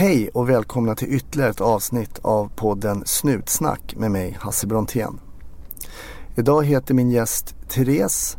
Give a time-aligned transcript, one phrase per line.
[0.00, 5.20] Hej och välkomna till ytterligare ett avsnitt av podden Snutsnack med mig Hasse Brontén.
[6.36, 8.36] Idag heter min gäst Therese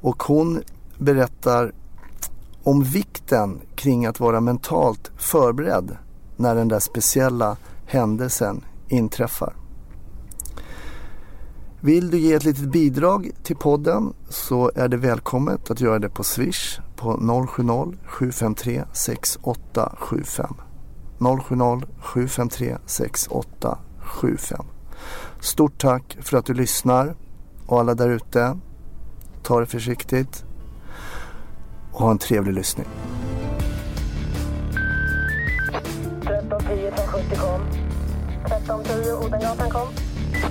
[0.00, 0.62] och hon
[0.98, 1.72] berättar
[2.62, 5.96] om vikten kring att vara mentalt förberedd
[6.36, 9.56] när den där speciella händelsen inträffar.
[11.80, 16.08] Vill du ge ett litet bidrag till podden så är det välkommet att göra det
[16.08, 20.54] på Swish på 070-753 6875.
[21.18, 24.66] 070-753 6875.
[25.40, 27.14] Stort tack för att du lyssnar
[27.66, 28.58] och alla där ute.
[29.42, 30.44] Ta det försiktigt
[31.92, 32.86] och ha en trevlig lyssning.
[36.22, 37.60] 1310 från 70 kom.
[38.44, 39.88] 1310 Odengatan kom.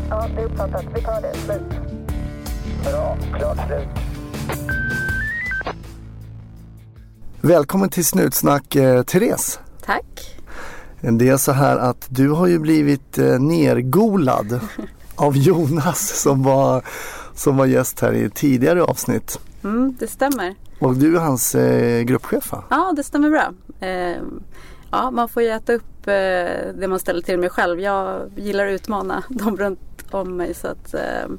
[0.09, 0.85] Ja, det är uppfattat.
[0.95, 1.33] Vi tar det.
[1.37, 1.61] Slut.
[2.83, 3.17] Bra.
[3.37, 3.87] Klart slut.
[7.41, 9.59] Välkommen till Snutsnack eh, Therese.
[9.85, 10.34] Tack.
[11.11, 14.59] Det är så här att du har ju blivit eh, nergolad
[15.15, 16.83] av Jonas som var,
[17.33, 19.39] som var gäst här i tidigare avsnitt.
[19.63, 20.55] Mm, det stämmer.
[20.79, 22.63] Och du är hans eh, gruppchef va?
[22.69, 23.53] Ja, det stämmer bra.
[23.79, 24.17] Eh,
[24.91, 26.13] ja, man får ju äta upp eh,
[26.79, 27.79] det man ställer till med själv.
[27.79, 29.79] Jag gillar att utmana dem runt
[30.11, 31.29] om mig så att eh,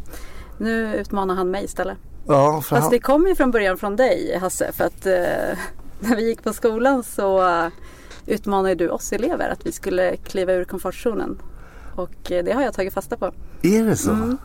[0.59, 1.99] nu utmanar han mig istället.
[2.27, 5.59] Ja, för Fast han, det kom ju från början från dig Hasse för att eh,
[6.01, 7.41] när vi gick på skolan så
[8.27, 11.39] utmanade du oss elever att vi skulle kliva ur komfortzonen.
[11.95, 13.33] Och eh, det har jag tagit fasta på.
[13.63, 14.11] är det så?
[14.11, 14.39] Mm.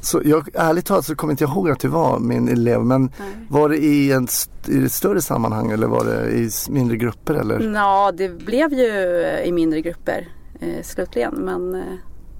[0.00, 3.02] så jag, ärligt talat så kommer inte jag ihåg att du var min elev men
[3.02, 3.28] Nej.
[3.48, 4.28] var det i, en,
[4.68, 7.60] i ett större sammanhang eller var det i mindre grupper eller?
[7.74, 8.88] Ja, det blev ju
[9.44, 10.28] i mindre grupper
[10.60, 11.34] eh, slutligen.
[11.34, 11.94] Men eh,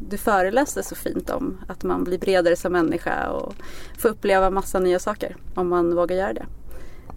[0.09, 3.55] du föreläste så fint om att man blir bredare som människa och
[3.98, 6.47] får uppleva massa nya saker om man vågar göra det.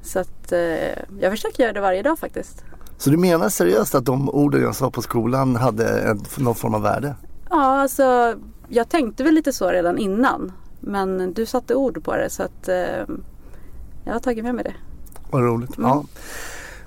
[0.01, 2.63] Så att eh, jag försöker göra det varje dag faktiskt.
[2.97, 6.73] Så du menar seriöst att de orden jag sa på skolan hade en, någon form
[6.73, 7.15] av värde?
[7.49, 8.35] Ja, alltså
[8.67, 10.51] jag tänkte väl lite så redan innan.
[10.79, 13.15] Men du satte ord på det så att eh,
[14.05, 14.73] jag har tagit med mig det.
[15.31, 15.77] Vad roligt.
[15.77, 15.89] Mm.
[15.89, 16.03] Ja.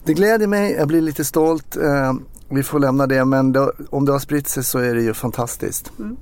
[0.04, 1.76] Det gläder mig, jag blir lite stolt.
[1.76, 2.12] Eh,
[2.48, 5.14] vi får lämna det men då, om det har spritt sig så är det ju
[5.14, 5.92] fantastiskt.
[5.98, 6.16] Mm.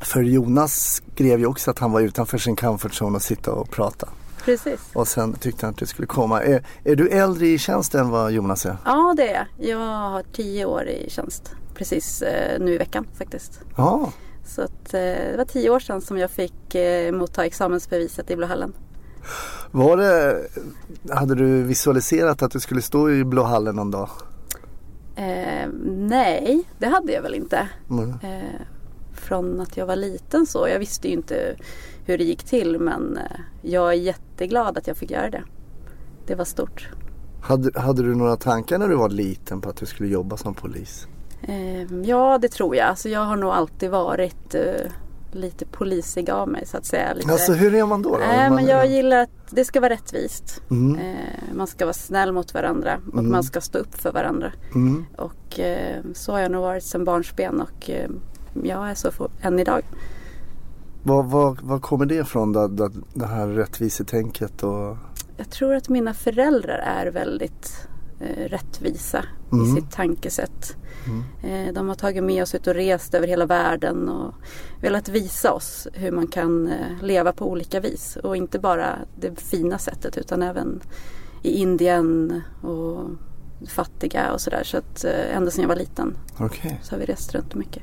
[0.00, 3.70] För Jonas skrev ju också att han var utanför sin comfort zone och sitta och
[3.70, 4.08] prata.
[4.44, 4.80] Precis.
[4.92, 6.42] Och sen tyckte han att du skulle komma.
[6.42, 8.76] Är, är du äldre i tjänst än vad Jonas är?
[8.84, 9.68] Ja, det är jag.
[9.70, 11.52] Jag har tio år i tjänst.
[11.74, 13.60] Precis eh, nu i veckan faktiskt.
[13.76, 14.12] Ja,
[14.46, 18.36] Så att, eh, det var tio år sedan som jag fick eh, motta examensbeviset i
[18.36, 18.72] Blåhallen.
[19.70, 20.42] var det,
[21.10, 24.08] hade du visualiserat att du skulle stå i Blå hallen någon dag?
[25.16, 27.68] Eh, nej, det hade jag väl inte.
[27.90, 28.10] Mm.
[28.10, 28.60] Eh,
[29.14, 30.68] från att jag var liten så.
[30.68, 31.56] Jag visste ju inte
[32.04, 35.42] hur det gick till men eh, jag är jätteglad att jag fick göra det.
[36.26, 36.88] Det var stort.
[37.42, 40.54] Hade, hade du några tankar när du var liten på att du skulle jobba som
[40.54, 41.06] polis?
[41.42, 42.88] Eh, ja, det tror jag.
[42.88, 44.90] Alltså, jag har nog alltid varit eh,
[45.32, 47.14] lite polisig av mig så att säga.
[47.14, 47.32] Lite...
[47.32, 48.10] Alltså hur är man då?
[48.10, 48.18] då?
[48.18, 50.62] Nej, man men jag gillar att det ska vara rättvist.
[50.70, 51.00] Mm.
[51.00, 53.32] Eh, man ska vara snäll mot varandra och Mm.
[53.32, 54.52] man ska stå upp för varandra.
[54.74, 55.04] Mm.
[55.16, 57.90] Och eh, så har jag nog varit sedan barnsben och
[58.62, 59.82] jag är så för, än idag.
[61.04, 64.96] Vad, vad, vad kommer det ifrån då, då, det här rättvisetänket och
[65.36, 67.88] Jag tror att mina föräldrar är väldigt
[68.20, 69.66] eh, rättvisa Mm.
[69.66, 70.76] i sitt tankesätt.
[71.42, 74.34] Eh, de har tagit med oss ut och rest över hela världen och
[74.80, 78.16] velat visa oss hur man kan eh, leva på olika vis.
[78.22, 80.80] Och inte bara det fina sättet utan även
[81.42, 83.10] i Indien och
[83.68, 84.62] fattiga och sådär.
[84.64, 86.80] Så att eh, ända sedan jag var liten okej.
[86.82, 87.82] så har vi rest runt mycket.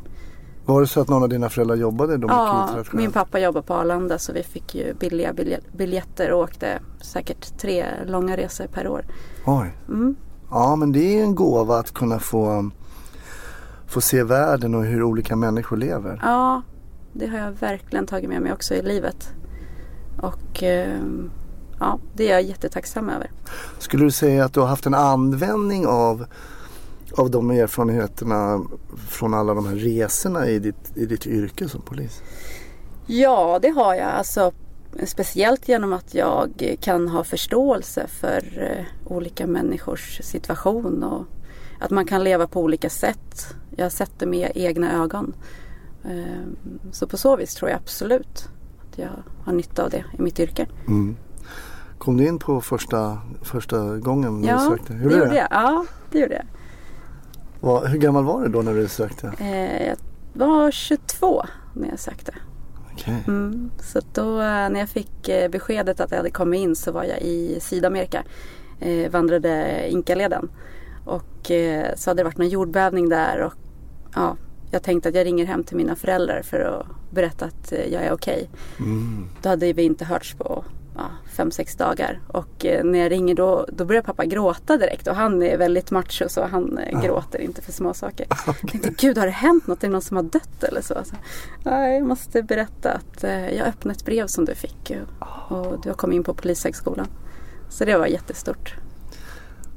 [0.66, 3.74] Var det så att någon av dina föräldrar jobbade då Ja, min pappa jobbar på
[3.74, 8.88] Arlanda så vi fick ju billiga bilje- biljetter och åkte säkert tre långa resor per
[8.88, 9.06] år.
[9.46, 9.78] Oj.
[9.88, 10.16] Mm.
[10.52, 12.72] Ja men det är en gåva att kunna få,
[13.88, 16.20] få se världen och hur olika människor lever.
[16.24, 16.62] Ja,
[17.14, 19.34] det har jag verkligen tagit med mig också i livet.
[20.22, 21.32] Och ehm,
[21.80, 23.32] ja, det är jag jättetacksam över.
[23.80, 26.26] Skulle du säga att du har haft en användning av,
[27.18, 28.62] av de erfarenheterna
[29.10, 32.22] från alla de här resorna i ditt, i ditt yrke som polis?
[33.08, 34.08] Ja, det har jag.
[34.10, 34.52] Alltså,
[35.06, 38.44] speciellt genom att jag kan ha förståelse för
[38.78, 41.26] eh, olika människors situation och
[41.80, 43.56] att man kan leva på olika sätt.
[43.76, 45.34] Jag har sett det med egna ögon.
[46.06, 46.56] Ehm,
[46.92, 48.50] Så på så vis tror jag absolut
[48.92, 49.10] att jag
[49.46, 50.68] har nytta av det i mitt yrke.
[50.88, 51.16] Mm.
[51.98, 54.94] Kom du in på första, första gången när Ja, du sökte?
[54.94, 55.48] det gjorde jag.
[55.52, 56.46] Ja, det gjorde jag.
[57.62, 59.34] Vad- hur gammal var du då när du sökte?
[59.40, 59.98] Eh, Jag
[60.34, 61.44] var 22
[61.74, 62.34] när jag sökte.
[62.94, 63.24] Okej.
[63.28, 63.72] Mm.
[63.80, 67.04] Så då eh, när jag fick eh, beskedet att jag hade kommit in så var
[67.04, 68.24] jag i Sydamerika.
[68.80, 70.50] Eh, vandrade Inkaleden.
[71.06, 73.54] Och eh, så hade det varit någon jordbävning där och
[74.16, 74.36] ja,
[74.72, 78.04] jag tänkte att jag ringer hem till mina föräldrar för att berätta att eh, jag
[78.04, 78.50] är okej.
[78.80, 79.28] Mm.
[79.42, 80.64] Då hade vi inte hörts på
[80.96, 81.04] ja,
[81.34, 82.20] fem, sex dagar.
[82.28, 85.08] Och eh, när jag ringer då, då börjar pappa gråta direkt.
[85.08, 88.26] Och han är väldigt macho så han eh, gråter inte för små saker.
[88.46, 89.84] Jag tänkte, gud har det hänt något?
[89.84, 90.94] Är det någon som har dött eller så?
[91.06, 91.16] så
[91.64, 94.92] "Nej, jag måste berätta att eh, jag öppnade ett brev som du fick.
[95.20, 97.08] Och, och du har kommit in på polishögskolan.
[97.70, 98.76] Så det var jättestort.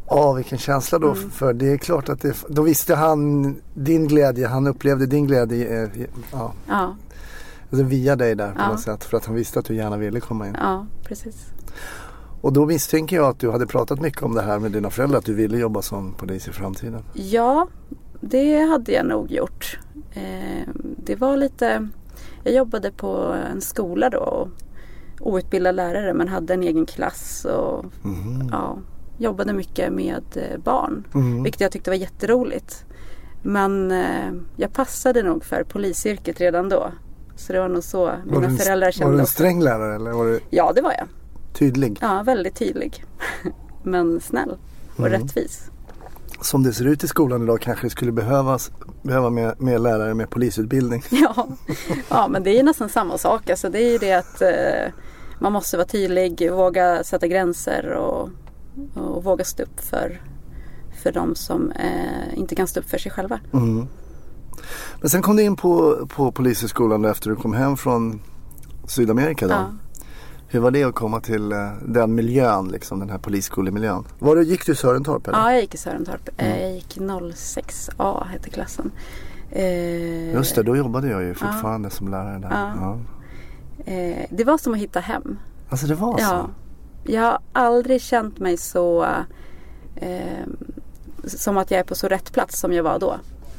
[0.08, 1.12] Ja, vilken känsla då.
[1.12, 1.30] Mm.
[1.30, 4.46] För det är klart att det, då visste han din glädje.
[4.46, 5.88] Han upplevde din glädje eh,
[6.32, 6.96] ja, Ja,
[7.70, 8.68] alltså via dig där på Ja.
[8.68, 9.04] något sätt.
[9.04, 10.56] För att han visste att du gärna ville komma in.
[10.60, 11.46] ja precis.
[12.40, 15.18] Och då misstänker jag att du hade pratat mycket om det här med dina föräldrar.
[15.18, 17.02] Att du ville jobba som polis i framtiden.
[17.14, 17.68] Ja,
[18.20, 19.78] det hade jag nog gjort.
[20.12, 20.68] Eh,
[21.04, 21.88] det var lite...
[22.42, 24.48] Jag jobbade på en skola då.
[25.20, 27.44] Och outbildad lärare men hade en egen klass.
[27.44, 28.48] Och Mhm.
[28.52, 28.78] ja,
[29.18, 31.04] jobbade mycket med eh, barn.
[31.14, 31.42] Mm.
[31.42, 32.84] Vilket jag tyckte var jätteroligt.
[33.42, 36.88] Men eh, jag passade nog för polisyrket redan då.
[37.36, 39.94] Så det var nog så Var mina en- föräldrar Var kände du en sträng lärare
[39.94, 41.08] eller var du Ja, det var jag.
[41.52, 41.98] tydlig?
[42.00, 43.04] Ja, väldigt tydlig.
[43.82, 44.56] men snäll
[44.96, 45.12] och Mm.
[45.20, 45.70] rättvis.
[46.40, 48.70] Som det ser ut i skolan idag kanske det skulle behövas
[49.02, 51.02] behöva mer, mer lärare med polisutbildning.
[51.10, 51.46] Ja,
[52.08, 53.50] ja men det är ju nästan samma sak.
[53.50, 54.92] Alltså, det är ju det att eh,
[55.40, 58.28] man måste vara tydlig, våga sätta gränser och,
[58.94, 60.20] och våga stå upp för,
[61.02, 63.40] för de som eh, inte kan stå upp för sig själva.
[63.52, 63.86] Mm.
[65.00, 68.20] Men sen kom du in på, på polishögskolan efter du kom hem från
[68.86, 69.52] Sydamerika då.
[69.54, 69.66] Ja.
[70.48, 74.04] Hur var det att komma till eh, den miljön, liksom, den här polisskolemiljön?
[74.18, 75.38] Var det, gick du i Sörentorp eller?
[75.38, 76.28] ja, jag gick i Sörentorp.
[76.36, 78.92] Eh, Jag gick 06A hette klassen.
[79.50, 82.50] Eh, Just det, då jobbade jag ju fortfarande som lärare där.
[82.50, 82.72] Ja.
[82.80, 82.98] Ja.
[84.30, 85.38] det var som att hitta hem.
[85.68, 86.28] Alltså det var Ja.
[86.28, 86.50] så?
[87.12, 89.06] Jag har aldrig känt mig så
[89.96, 90.46] eh,
[91.24, 93.16] som att jag är på så rätt plats som jag var då.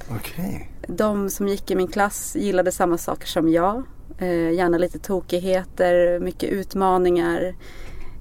[0.09, 0.71] Okej.
[0.87, 3.83] De som gick i min klass gillade samma saker som jag.
[4.17, 7.55] Eh, gärna lite tokigheter, mycket utmaningar,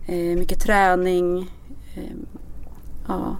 [0.06, 1.50] eh, mycket träning,
[1.94, 2.16] eh,
[3.08, 3.36] ja,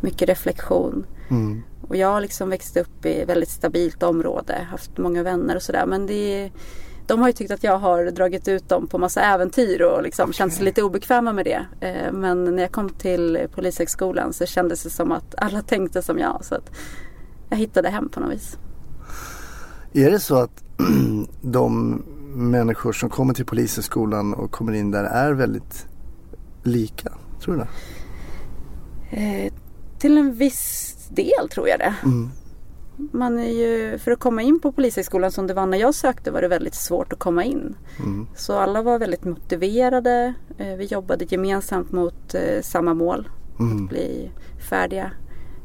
[0.00, 1.06] mycket reflektion.
[1.30, 1.62] Mm.
[1.88, 5.62] Och jag har liksom växt upp i ett väldigt stabilt område, haft många vänner och
[5.62, 5.86] sådär.
[5.86, 6.50] Men det,
[7.06, 10.32] de har ju tyckt att jag har dragit ut dem på massa äventyr och liksom
[10.32, 11.66] känt sig lite obekväma med det.
[11.80, 16.18] Eh, Men när jag kom till Polishögskolan så kändes det som att alla tänkte som
[16.18, 16.44] jag.
[16.44, 16.70] Så att
[17.52, 18.58] jag hittade hem på något vis.
[19.92, 20.64] Är det så att
[21.42, 22.02] de
[22.34, 25.86] människor som kommer till polishögskolan och kommer in där är väldigt
[26.62, 27.12] lika?
[27.40, 27.68] Tror du det?
[29.16, 29.52] Eh,
[29.98, 31.94] till en viss del tror jag det.
[32.04, 32.30] Mm.
[33.12, 36.30] Man är ju, för att komma in på Polishögskolan som det var när jag sökte
[36.30, 37.76] var det väldigt svårt att komma in.
[37.98, 38.26] Mm.
[38.36, 40.34] Så alla var väldigt motiverade.
[40.58, 43.28] Eh, Vi jobbade gemensamt mot eh, samma mål.
[43.60, 43.84] Mm.
[43.84, 44.30] Att bli
[44.70, 45.10] färdiga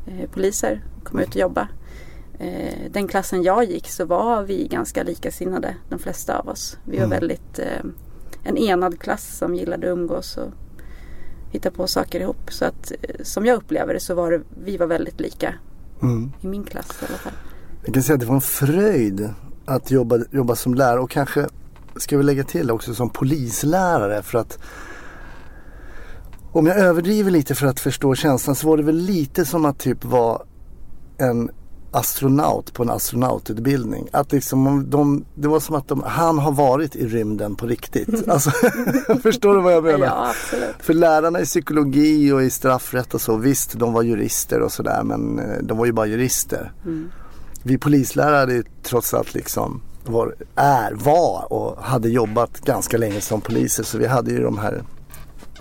[0.08, 0.84] eh, poliser.
[1.04, 1.68] Komma ut och jobba.
[2.40, 5.76] Eh, Den klassen jag gick så var vi ganska likasinnade.
[5.90, 6.78] De flesta av oss.
[6.86, 7.20] Vi var Mm.
[7.20, 7.86] väldigt eh,
[8.44, 10.50] en enad klass som gillade att umgås och
[11.52, 12.52] hitta på saker ihop.
[12.52, 15.54] Så att eh, som jag upplever det så var det, vi var väldigt lika.
[16.02, 16.32] Mm.
[16.42, 17.34] I min klass i alla fall.
[17.86, 19.30] Jag kan säga att det var en fröjd
[19.66, 21.48] att jobba, jobba som lärare och kanske
[21.96, 24.60] ska vi lägga till också som polislärare för att
[26.52, 29.80] om jag överdriver lite för att förstå känslan så var det väl lite som att
[29.80, 30.42] typ vara
[31.18, 31.50] en
[31.98, 34.08] astronaut på en astronaututbildning.
[34.12, 38.28] Att liksom de, det var som att de, han har varit i rymden på riktigt.
[38.28, 38.52] Alltså,
[39.24, 40.06] förstår du vad jag menar?
[40.06, 40.76] Ja, absolut.
[40.80, 45.04] För lärarna i psykologi och i straffrätt och så, visst de var jurister och sådär
[45.04, 46.72] men eh, de var ju bara jurister.
[46.86, 47.10] Mm.
[47.64, 53.42] Vi polislärare är trots allt liksom var, är, var och hade jobbat ganska länge som
[53.42, 54.84] poliser så vi hade ju de här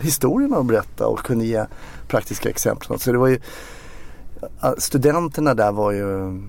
[0.00, 1.64] historierna att berätta och kunde ge
[2.08, 2.98] praktiska exempel.
[2.98, 3.40] Så det var ju,
[4.78, 6.40] studenterna där var ju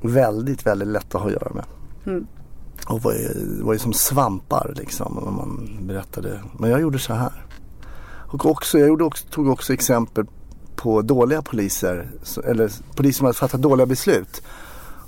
[0.00, 1.64] väldigt, väldigt lätta att ha att göra med.
[2.06, 2.26] Mm.
[2.86, 6.40] Och var ju, var ju som svampar liksom när man berättade.
[6.58, 7.46] Men jag gjorde så här.
[8.08, 10.24] Och också, jag gjorde också, tog också exempel
[10.76, 12.10] på dåliga poliser.
[12.44, 14.42] Eller poliser som hade fattat dåliga beslut.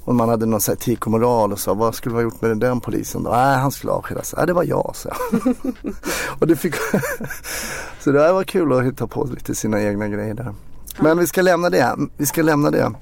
[0.04, 2.58] Och man hade någon etik och moral och sa vad skulle vi ha gjort med
[2.58, 3.30] den polisen då?
[3.30, 4.34] Nej han skulle avskedas.
[4.36, 5.10] Nej det var jag så.
[6.38, 6.74] och det fick
[8.00, 10.54] Så det var kul att hitta på lite sina egna grejer där.
[11.00, 11.96] Men vi ska lämna det.
[12.16, 12.92] Vi ska lämna det.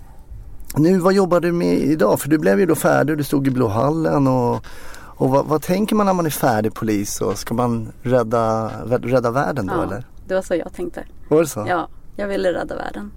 [0.77, 2.21] Nu vad jobbar du med idag?
[2.21, 3.19] För du blev ju då färdig.
[3.19, 4.65] Du stod i Blåhallen och,
[4.99, 7.21] och vad, vad tänker man när man är färdig polis?
[7.21, 8.71] Och ska man rädda,
[9.03, 10.05] rädda världen då Ja, eller?
[10.27, 11.05] det var så jag tänkte.
[11.29, 11.67] Var det så?
[11.69, 13.11] Ja, jag ville rädda världen.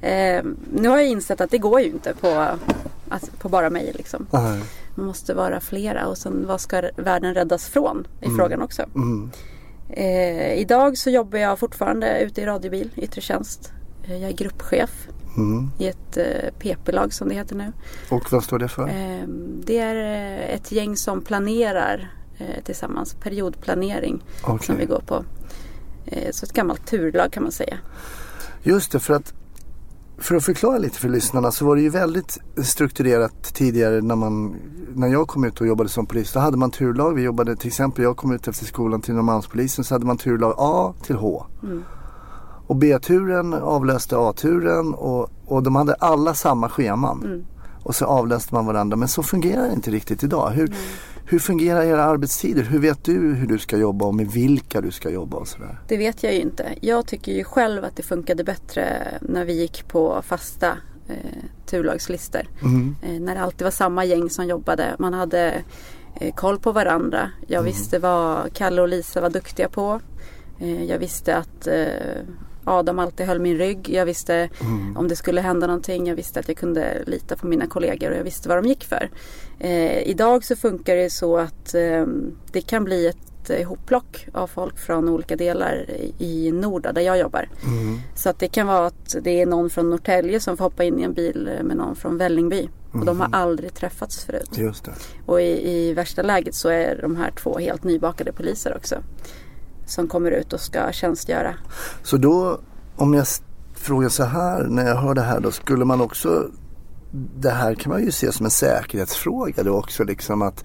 [0.00, 2.46] Eh, nu har jag insett att det går ju inte på,
[3.08, 3.92] alltså, på bara mig.
[3.96, 4.26] Liksom.
[4.30, 4.62] Nej.
[4.94, 8.06] Man måste vara flera och sen vad ska världen räddas från?
[8.20, 8.82] i frågan också.
[8.94, 9.30] Mm.
[9.88, 13.72] Eh, idag så jobbar jag fortfarande ute i radiobil, yttre tjänst.
[14.08, 15.70] Eh, jag är gruppchef Mm.
[15.78, 17.72] i ett eh, PP-lag som det heter nu.
[18.10, 18.88] Och vad står det för?
[18.88, 22.12] Ehm, Det är eh, ett gäng som planerar
[22.64, 24.66] tillsammans, periodplanering Okej.
[24.66, 25.24] som vi går på.
[26.30, 27.78] Så ett gammalt turlag kan man säga.
[28.62, 29.34] Just det, för att
[30.18, 34.56] för att förklara lite för lyssnarna så var det ju väldigt strukturerat tidigare när, man,
[34.94, 36.32] när jag kom ut och jobbade som polis.
[36.32, 37.14] Då hade man turlag.
[37.14, 40.54] Vi jobbade till exempel, jag kom ut efter skolan till Norrmalmspolisen så hade man turlag
[40.58, 41.46] A till H.
[41.62, 41.84] Mm.
[42.68, 47.22] Och B-turen avlöste A-turen och, och de hade alla samma scheman.
[47.24, 47.44] Mm.
[47.82, 48.96] Och så avlöste man varandra.
[48.96, 50.50] Men så fungerar det inte riktigt idag.
[50.50, 50.74] Hur,
[51.24, 52.62] hur fungerar era arbetstider?
[52.62, 55.78] Hur vet du hur du ska jobba och med vilka du ska jobba och sådär?
[55.88, 56.74] Det vet jag ju inte.
[56.80, 60.68] Jag tycker ju själv att det funkade bättre när vi gick på fasta
[61.08, 61.14] eh,
[61.66, 62.42] turlagslistor.
[62.62, 62.96] Mm.
[63.02, 64.96] Eh, när det alltid var samma gäng som jobbade.
[64.98, 65.62] Man hade
[66.20, 67.30] eh, koll på varandra.
[67.46, 70.00] Jag visste vad Kalle och Lisa var duktiga på.
[70.60, 72.22] Eh, jag visste att eh,
[72.68, 73.88] Adam alltid höll min rygg.
[73.90, 74.48] Jag visste
[74.96, 76.06] om det skulle hända någonting.
[76.06, 78.84] Jag visste att jag kunde lita på mina kollegor och jag visste vad de gick
[78.84, 79.10] för.
[79.58, 82.06] Eh, idag så funkar det så att eh,
[82.52, 87.00] det kan bli ett eh, hopplock av folk från olika delar i- i Nord där
[87.00, 87.48] jag jobbar.
[87.64, 87.98] Mm.
[88.14, 90.98] Så att det kan vara att det är någon från Norrtälje som får hoppa in
[91.00, 92.68] i en bil med någon från Vällingby.
[92.92, 94.48] Och de har aldrig träffats förut.
[95.26, 98.96] Och i, i värsta läget så är de här två helt nybakade poliser också.
[99.88, 101.54] Som kommer ut och ska tjänstgöra.
[102.02, 102.60] Så då,
[102.96, 103.26] om jag
[103.74, 106.50] frågar så här, när jag hör det här då, skulle man också,
[107.40, 110.64] det här kan man ju se som en säkerhetsfråga då också liksom att,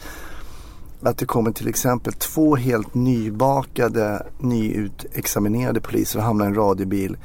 [1.01, 7.17] att det kommer till exempel två helt nybakade, nyutexaminerade poliser och hamnar i en radiobil.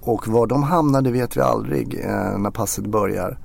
[0.00, 3.38] Och var de hamnar det vet vi aldrig eh, när passet börjar.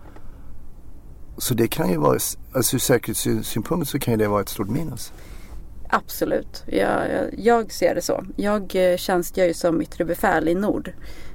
[1.38, 2.18] Så det kan ju vara,
[2.54, 5.12] alltså ur säkerhetssynpunkt så kan ju det vara ett stort minus.
[5.90, 8.26] Absolut, jag, jag, jag ser det så.
[8.36, 10.92] Jag eh, tjänstgör ju som yttre befäl i Nord.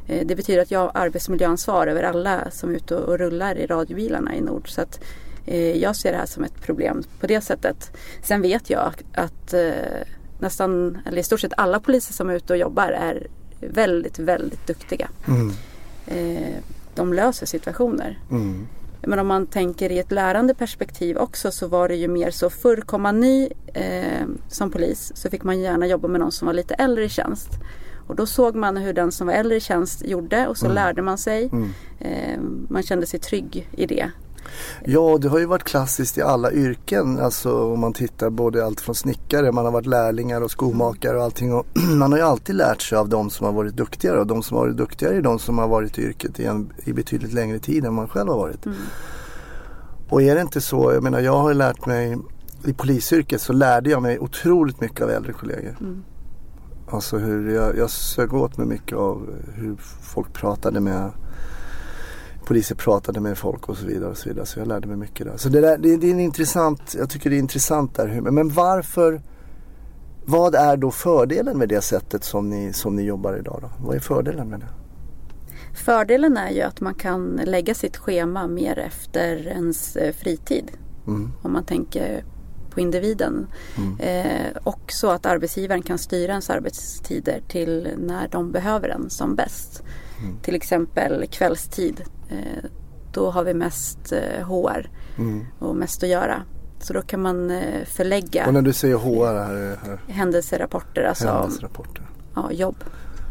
[0.08, 3.66] Eh, Det betyder att jag har arbetsmiljöansvar över alla som är ute och, rullar i
[3.66, 4.68] radiobilarna i Nord.
[4.70, 5.00] Så att,
[5.46, 7.96] eh, jag ser det här som ett problem på det sättet.
[8.22, 9.54] Sen vet jag att
[10.38, 13.26] nästan, eller i stort sett alla poliser som är ute och jobbar är
[13.60, 15.08] väldigt, väldigt duktiga.
[15.28, 15.52] Mm.
[16.94, 18.18] De löser situationer.
[18.30, 18.66] Mm.
[19.06, 22.50] Men om man tänker i ett lärande perspektiv också så var det ju mer så
[22.50, 26.46] förr kom man ny eh, som polis så fick man gärna jobba med någon som
[26.46, 27.48] var lite äldre i tjänst.
[28.06, 31.02] Och då såg man hur den som var äldre i tjänst gjorde och så lärde
[31.02, 31.50] man sig.
[31.52, 31.68] Mm.
[31.98, 34.10] Eh, man kände sig trygg i det.
[34.84, 37.18] Ja, det har ju varit klassiskt i alla yrken.
[37.18, 41.24] Alltså om man tittar både allt från snickare, man har varit lärlingar och skomakare och
[41.24, 41.54] allting.
[41.54, 41.66] Och
[41.96, 44.56] man har ju alltid lärt sig av de som har varit duktigare och de som
[44.56, 47.58] har varit duktigare är de som har varit i yrket i, en, i betydligt längre
[47.58, 48.66] tid än man själv har varit.
[50.08, 52.18] Och är det inte så, jag menar jag har lärt mig
[52.64, 55.76] i polisyrket så lärde jag mig otroligt mycket av äldre kollegor.
[55.80, 56.02] Mm.
[56.90, 61.10] Alltså hur jag, jag sög åt mig mycket av hur folk pratade med
[62.44, 64.10] poliser pratade med folk och så vidare.
[64.10, 64.46] och Så vidare.
[64.46, 65.36] Så jag lärde mig mycket där.
[65.36, 68.20] Så det, där, det, det är en intressant, jag tycker det är intressant där.
[68.20, 69.22] Men varför,
[70.24, 73.70] vad är då fördelen med det sättet som ni, som ni jobbar idag då?
[73.86, 74.68] Vad är fördelen med det?
[75.74, 80.70] Fördelen är ju att man kan lägga sitt schema mer efter ens eh, fritid.
[81.06, 81.32] Mm.
[81.42, 82.24] Om man tänker
[82.70, 83.46] på individen.
[83.98, 89.34] Eh, och så att arbetsgivaren kan styra ens arbetstider till när de behöver en som
[89.34, 89.82] bäst.
[90.42, 92.02] Till exempel kvällstid.
[92.30, 92.64] Eh,
[93.12, 95.44] då har vi mest eh, HR Mm.
[95.58, 96.42] och mest att göra.
[96.80, 101.28] Så då kan man eh, förlägga Och när du säger HR här, här händelserapporter, alltså
[101.28, 102.06] händelsrapporter.
[102.34, 102.76] ja, jobb.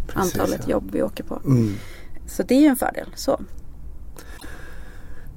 [0.08, 0.72] Precis, Antalet ja.
[0.72, 1.42] jobb vi åker på.
[1.46, 1.74] Mm.
[2.28, 3.08] Så det är ju en fördel.
[3.16, 3.42] Så.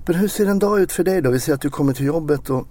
[0.07, 1.31] Men hur ser en dag ut för dig då?
[1.31, 2.67] Vi säger att du kommer till jobbet och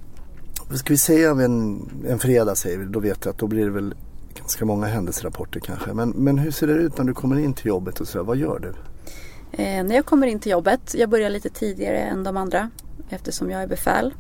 [0.74, 3.72] ska vi säga en, en fredag säger vi, då vet jag att då blir det
[3.72, 3.96] väl
[4.43, 5.93] ganska många händelserapporter kanske.
[5.93, 8.23] Men, men hur ser det ut när du kommer in till jobbet och så?
[8.23, 8.73] Vad gör du?
[9.63, 12.69] Eh, när jag kommer in till jobbet, jag börjar lite tidigare än de andra
[13.09, 14.13] eftersom jag är befäl.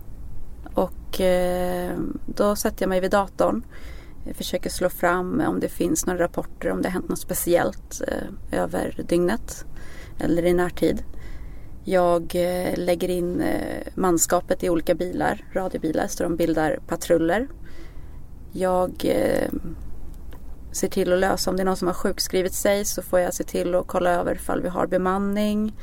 [0.73, 3.65] Och eh, då sätter jag mig vid datorn.
[4.25, 8.01] Jag försöker slå fram om det finns några rapporter om det har hänt något speciellt
[8.07, 9.65] eh, över dygnet
[10.19, 11.03] eller i närtid.
[11.83, 17.47] Jag eh, lägger in eh, manskapet i olika bilar, radiobilar, så de bildar patruller.
[18.51, 19.49] Jag eh,
[20.73, 23.33] ser till att lösa om det är någon som har sjukskrivit sig så får jag
[23.33, 25.73] se till att kolla över ifall vi har bemanning.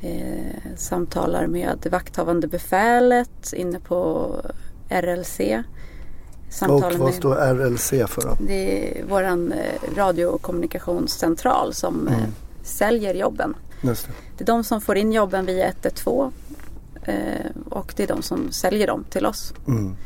[0.00, 4.30] Eh, samtalar med vakthavande befälet inne på
[4.88, 5.40] RLC.
[6.50, 8.36] Samtalar och vad med, står RLC för då?
[8.40, 12.20] det är våran eh, radio och kommunikationscentral som Mm.
[12.20, 12.28] eh,
[12.62, 13.56] säljer jobben.
[13.82, 14.08] Det.
[14.38, 16.32] Det är de som får in jobben via 112
[17.02, 17.14] eh,
[17.70, 19.54] och det är de som säljer dem till oss.
[19.68, 19.96] Mm.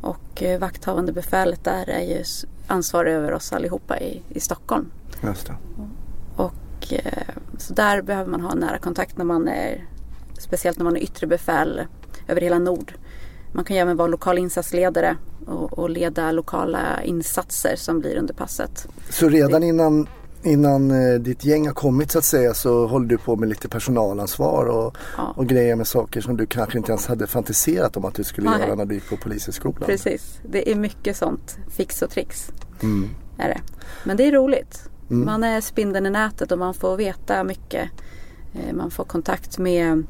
[0.00, 2.24] Och eh, vakthavande befälet där är ju
[2.66, 4.90] ansvarig över oss allihopa i, i Stockholm.
[5.22, 5.56] Just det.
[6.36, 6.54] Och
[6.84, 9.84] Och, eh, så där behöver man ha nära kontakt när man är,
[10.38, 11.80] speciellt när man är yttre befäl
[12.28, 12.92] över hela Nord.
[13.52, 15.16] Man kan ju även vara lokal insatsledare
[15.46, 18.88] och, och leda lokala insatser som blir under passet.
[19.10, 20.08] Så redan innan,
[20.44, 23.68] innan eh, ditt gäng har kommit så att säga så håller du på med lite
[23.68, 25.32] personalansvar och, Ja.
[25.36, 28.50] och grejer med saker som du kanske inte ens hade fantiserat om att du skulle
[28.50, 28.60] Nej.
[28.60, 29.86] göra när du gick på polishögskolan.
[29.86, 32.50] Precis, det är mycket sånt fix och tricks.
[32.82, 33.10] Mm.
[33.38, 33.60] Är det.
[34.04, 34.88] Men det är roligt.
[35.08, 37.90] Man är spindeln i nätet och man får veta mycket.
[38.54, 40.04] Eh, Man får kontakt med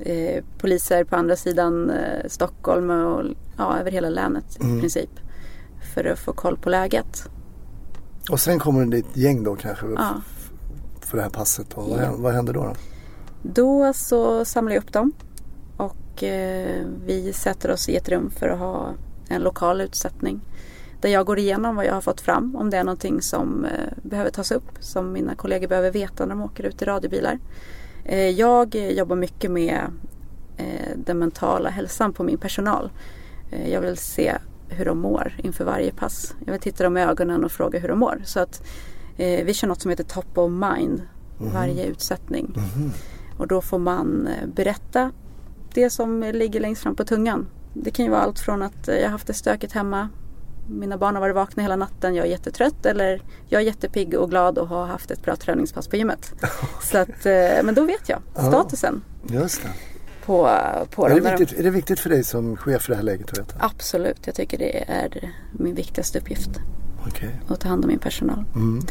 [0.00, 3.22] eh, poliser på andra sidan eh, Stockholm och
[3.58, 5.10] ja, över hela länet i princip.
[5.94, 7.28] För att få koll på läget.
[8.30, 10.14] Och sen kommer ditt gäng då kanske Ja.
[11.00, 11.74] för det här passet.
[11.74, 12.62] Och vad, händer, vad händer då?
[12.62, 12.72] då?
[13.42, 15.12] Då så samlar jag upp dem
[15.76, 18.92] och eh, vi sätter oss i ett rum för att ha
[19.28, 20.40] en lokal utsättning.
[21.00, 23.70] Där jag går igenom vad jag har fått fram, om det är någonting som eh,
[24.02, 27.38] behöver tas upp, som mina kollegor behöver veta när de åker ut i radiobilar.
[28.04, 29.80] Eh, jag jobbar mycket med
[30.56, 32.90] eh, den mentala hälsan på min personal.
[33.50, 34.34] Eh, jag vill se
[34.68, 36.34] hur de mår inför varje pass.
[36.44, 38.22] Jag vill titta dem i ögonen och fråga hur de mår.
[38.24, 38.62] Så att
[39.16, 41.02] eh, vi kör något som heter top of mind
[41.38, 42.54] varje utsättning.
[43.38, 45.12] Och då får man eh, berätta
[45.74, 47.46] det som ligger längst fram på tungan.
[47.74, 50.08] Det kan ju vara allt från att eh, jag har haft det stökigt hemma.
[50.70, 54.30] Mina barn har varit vakna hela natten, jag är jättetrött eller jag är jättepigg och
[54.30, 56.32] glad och har haft ett bra träningspass på gymmet.
[56.82, 59.68] Så att, eh, men då vet jag statusen Just det.
[60.28, 60.50] På,
[60.90, 61.18] på Är dem.
[61.18, 63.32] det, när de- viktigt, är det viktigt för dig som chef för det här läget
[63.32, 63.56] att veta?
[63.60, 66.50] Absolut, jag tycker det är min viktigaste uppgift.
[67.06, 67.40] Okej.
[67.48, 68.44] Att ta hand om min personal.
[68.54, 68.82] Mm.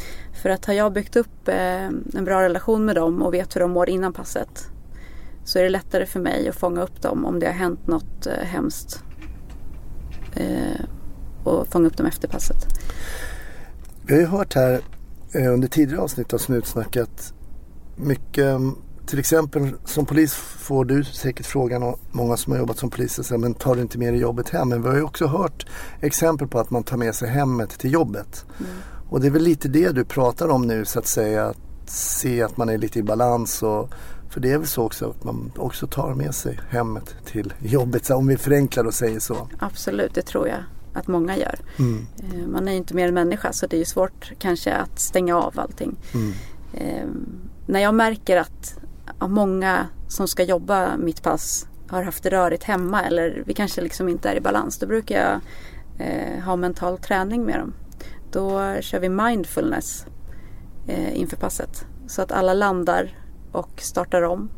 [0.41, 3.61] För att har jag byggt upp eh, en bra relation med dem och vet hur
[3.61, 4.67] de mår innan passet
[5.43, 8.25] så är det lättare för mig att fånga upp dem om det har hänt något
[8.27, 9.03] eh, hemskt.
[10.35, 10.81] Eh,
[11.43, 12.65] och fånga upp dem efter passet.
[14.05, 14.81] Vi har ju hört här
[15.33, 17.33] under tidigare avsnitt av Snutsnack att
[17.95, 18.59] mycket,
[19.07, 23.23] till exempel som polis får du säkert frågan och många som har jobbat som poliser
[23.23, 24.69] säger men tar du inte med dig jobbet hem?
[24.69, 25.65] Men vi har ju också hört
[26.01, 28.45] exempel på att man tar med sig hemmet till jobbet.
[29.09, 31.45] Och det är väl lite det du pratar om nu så att säga.
[31.45, 31.57] Att
[31.89, 33.89] se att man är lite i balans och
[34.29, 38.05] för det är väl så också att man också tar med sig hemmet till jobbet.
[38.05, 39.47] Så om vi förenklar och säger så.
[39.59, 41.59] Absolut, det tror jag att många gör.
[41.79, 42.07] Mm.
[42.17, 44.99] Eh, man är ju inte mer än människa så det är ju svårt kanske att
[44.99, 45.95] stänga av allting.
[46.13, 46.33] Mm.
[46.73, 47.07] Eh,
[47.65, 48.79] när jag märker att
[49.19, 54.09] många som ska jobba mitt pass har haft det rörigt hemma eller vi kanske liksom
[54.09, 54.79] inte är i balans.
[54.79, 55.39] Då brukar jag
[56.07, 57.73] eh, ha mental träning med dem.
[58.31, 60.05] Då kör vi mindfulness
[60.87, 61.85] eh, inför passet.
[62.07, 63.17] Så att alla landar
[63.51, 64.49] och startar om.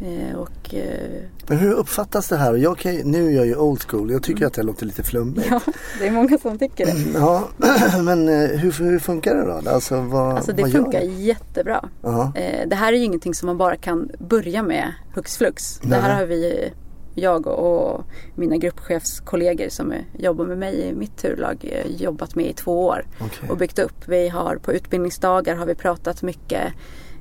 [0.00, 2.52] Eh, och eh, Men hur uppfattas det här?
[2.52, 4.10] Och Jag kan, nu är jag ju old school.
[4.10, 5.46] Jag tycker att det låter lite flummigt.
[5.50, 5.60] ja,
[6.00, 7.18] det är många som tycker det.
[7.18, 7.48] Ja,
[8.02, 9.70] men eh, hur, hur funkar det då?
[9.70, 11.06] Alltså vad, Alltså det vad funkar det?
[11.06, 11.88] jättebra.
[12.34, 15.78] Eh, det här är ju ingenting som man bara kan börja med hux flux.
[15.82, 16.70] Det här har vi,
[17.14, 18.04] jag och
[18.34, 23.50] mina gruppchefskollegor som jobbar med mig i mitt turlag jobbat med i två år Okej.
[23.50, 24.08] och byggt upp.
[24.08, 26.72] Vi har på utbildningsdagar har vi pratat mycket,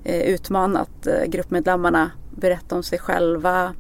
[0.06, 3.74] utmanat gruppmedlemmarna, berätta om sig själva,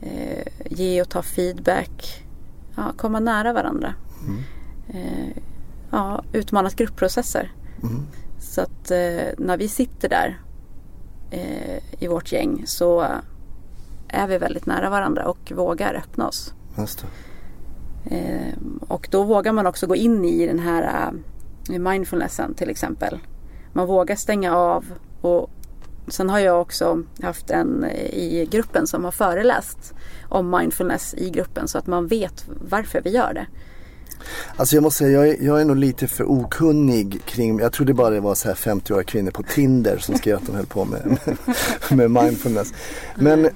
[0.00, 2.24] eh, ge och ta feedback,
[2.76, 3.94] ja, komma nära varandra.
[4.88, 5.42] Eh,
[5.90, 7.52] ja, utmanat gruppprocesser.
[7.82, 8.02] Mm.
[8.40, 10.40] Så att eh, när vi sitter där
[11.30, 13.06] eh, i vårt gäng så
[14.08, 16.54] är vi väldigt nära varandra och vågar öppna oss.
[18.04, 18.54] Eh,
[18.88, 21.12] och då vågar man också gå in i den här
[21.70, 23.18] eh, mindfulnessen till exempel.
[23.72, 24.84] Man vågar stänga av
[25.20, 25.50] och
[26.08, 29.94] sen har jag också haft en eh, i gruppen som har föreläst
[30.28, 33.46] om mindfulness i gruppen så att man vet varför vi gör det.
[34.56, 37.94] Alltså jag måste säga, jag är, jag är nog lite för okunnig kring, jag trodde
[37.94, 40.84] bara det var så här 50-åriga kvinnor på Tinder som skrev att de höll på
[40.84, 41.18] med,
[41.90, 42.72] med mindfulness.
[43.14, 43.48] Men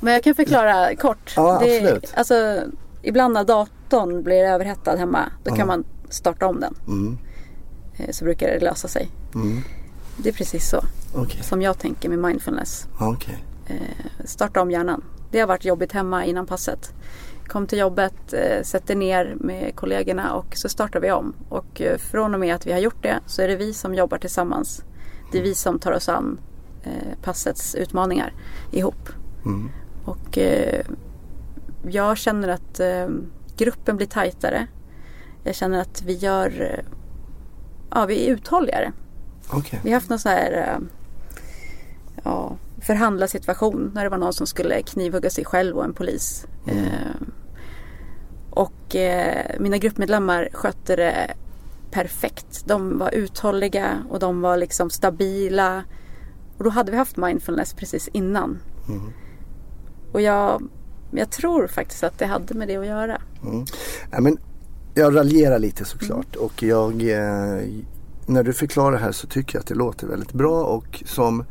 [0.00, 1.32] Men jag kan förklara kort.
[1.36, 2.12] Ja, det, absolut.
[2.16, 2.62] Alltså,
[3.02, 6.74] ibland när datorn blir överhettad hemma då kan man starta om den.
[6.86, 7.18] Mm.
[7.96, 9.10] Eh, Så brukar det lösa sig.
[9.34, 9.62] Mm.
[10.16, 12.88] Det är precis så okej, som jag tänker med mindfulness.
[13.12, 13.44] okej.
[13.66, 15.04] Eh, starta om hjärnan.
[15.30, 16.92] Det har varit jobbigt hemma innan passet.
[17.46, 21.34] Kom till jobbet, eh, sätter ner med kollegorna och så startar vi om.
[21.48, 23.94] Och eh, från och med att vi har gjort det så är det vi som
[23.94, 24.82] jobbar tillsammans.
[25.32, 26.40] Det är vi som tar oss an
[26.82, 28.32] eh, passets utmaningar
[28.70, 29.08] ihop.
[29.44, 29.70] Mm.
[30.04, 30.84] Och eh,
[31.88, 33.08] jag känner att eh,
[33.56, 34.66] gruppen blir tajtare.
[35.44, 36.82] Jag känner att vi gör,
[37.90, 38.92] ja vi är uthålligare.
[39.50, 39.80] Okej.
[39.82, 40.78] Vi har haft någon sån här eh,
[42.24, 46.46] ja, förhandlarsituation när det var någon som skulle knivhugga sig själv och en polis.
[46.66, 47.26] Eh,
[48.50, 51.34] och eh, mina gruppmedlemmar skötte det
[51.90, 52.62] perfekt.
[52.66, 55.84] De var uthålliga och de var liksom stabila.
[56.58, 58.58] Och då hade vi haft mindfulness precis innan.
[58.88, 59.12] Mm.
[60.12, 60.62] Och jag,
[61.10, 63.20] jag tror faktiskt att det hade med det att göra.
[63.42, 63.64] Mm.
[64.10, 64.38] Ja, men
[64.94, 67.68] jag raljerar lite såklart och jag, eh,
[68.26, 71.44] när du förklarar det här så tycker jag att det låter väldigt bra och som,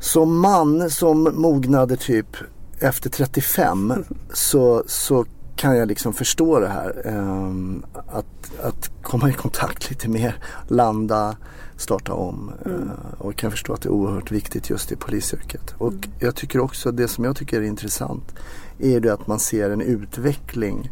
[0.00, 2.36] som man som mognade typ
[2.78, 3.92] efter 35
[4.32, 5.24] så, så
[5.56, 7.02] kan jag liksom förstå det här.
[7.06, 10.36] Um, att, att komma i kontakt lite mer,
[10.68, 11.36] landa,
[11.76, 12.52] starta om.
[12.64, 12.82] Mm.
[12.82, 15.74] Uh, och kan förstå att det är oerhört viktigt just i polisyrket.
[15.78, 16.10] Och Mm.
[16.18, 18.34] jag tycker också, det som jag tycker är intressant
[18.78, 20.90] är det att man ser en utveckling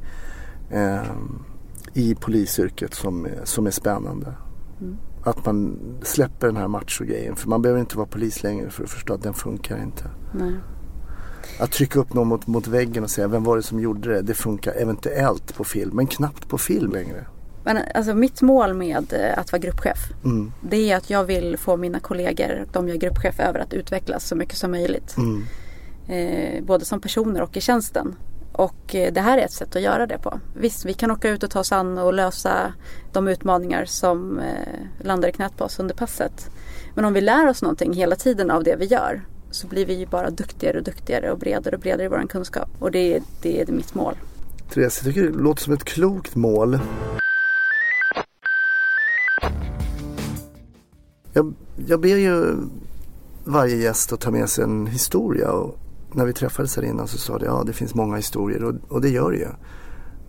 [0.72, 1.44] um,
[1.98, 4.34] i polisyrket som, som är spännande.
[4.80, 4.96] Mm.
[5.24, 7.36] Att man släpper den här machogrejen.
[7.36, 10.04] För man behöver inte vara polis längre för att förstå att den funkar inte.
[10.34, 10.54] Nej.
[11.60, 14.22] Att trycka upp någon mot, mot väggen och säga vem var det som gjorde det?
[14.22, 17.26] Det funkar eventuellt på film men knappt på film längre.
[17.64, 21.56] Men alltså mitt mål med eh, att vara gruppchef Mm, det är att jag vill
[21.58, 25.16] få mina kollegor, de jag är gruppchef över, att utvecklas så mycket som möjligt.
[25.16, 25.44] mm,
[26.08, 28.14] Eh, både som personer och i tjänsten.
[28.58, 30.40] Och eh, det här är ett sätt att göra det på.
[30.54, 32.72] Visst, vi kan åka ut och ta oss an och lösa
[33.12, 36.50] de utmaningar som eh, landar i knät på oss under passet.
[36.94, 39.94] Men om vi lär oss någonting hela tiden av det vi gör så blir vi
[39.94, 42.68] ju bara duktigare och duktigare och bredare och bredare i vår kunskap.
[42.78, 44.14] Och det, är- det är mitt mål.
[44.74, 46.78] Therese, jag tycker det låter som ett klokt mål.
[51.32, 51.54] Jag,
[51.86, 52.56] jag ber ju
[53.44, 55.78] varje gäst att ta med sig en historia och
[56.12, 59.00] när vi träffades här innan så sa du ja det finns många historier och, och
[59.00, 59.48] det gör det ju.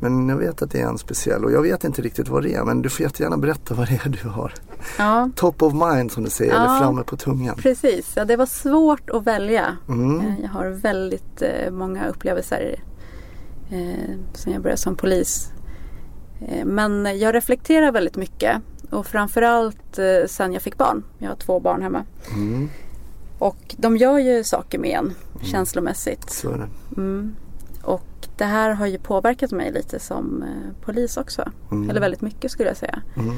[0.02, 2.54] Men jag vet att det är en speciell och jag vet inte riktigt vad det
[2.54, 4.54] är men du får jättegärna berätta vad det är du har.
[4.98, 6.58] Ja, Top of mind som du säger, Ja.
[6.66, 7.56] eller framme på tungan.
[7.56, 8.14] precis.
[8.16, 9.78] Ja, det var svårt att välja.
[9.88, 10.20] Mm.
[10.20, 12.84] Eh, Jag har väldigt eh, många upplevelser
[13.72, 15.52] eh, sen jag började som polis.
[16.48, 18.62] Eh, men jag reflekterar väldigt mycket
[18.92, 21.04] och framförallt eh, sen jag fick barn.
[21.18, 22.04] Jag har två barn hemma.
[22.36, 22.70] Mm,
[23.40, 26.30] Och de gör ju saker med en känslomässigt.
[26.30, 26.68] så är det.
[27.02, 27.36] Mm.
[27.84, 31.52] Och det här har ju påverkat mig lite som eh, polis också.
[31.72, 31.90] Mm.
[31.90, 33.02] Eller väldigt mycket skulle jag säga.
[33.16, 33.36] Mm.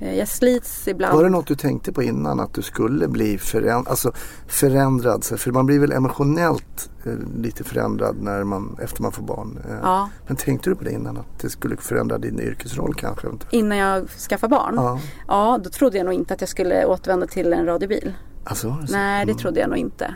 [0.00, 1.16] Eh, jag slits ibland.
[1.16, 4.12] Var det något du tänkte på innan att du skulle bli föränd- alltså
[4.46, 5.24] förändrad?
[5.24, 9.58] För man blir väl emotionellt eh, lite förändrad när man, efter man får barn.
[9.82, 13.28] Ja, Men tänkte du på det innan att det skulle förändra din yrkesroll kanske?
[13.50, 14.74] innan jag skaffade barn.
[14.76, 18.12] Ja, Ja, då trodde jag nog inte att jag skulle återvända till en radiobil.
[18.44, 18.78] Alltså?
[18.90, 20.14] Nej, det trodde jag nog inte.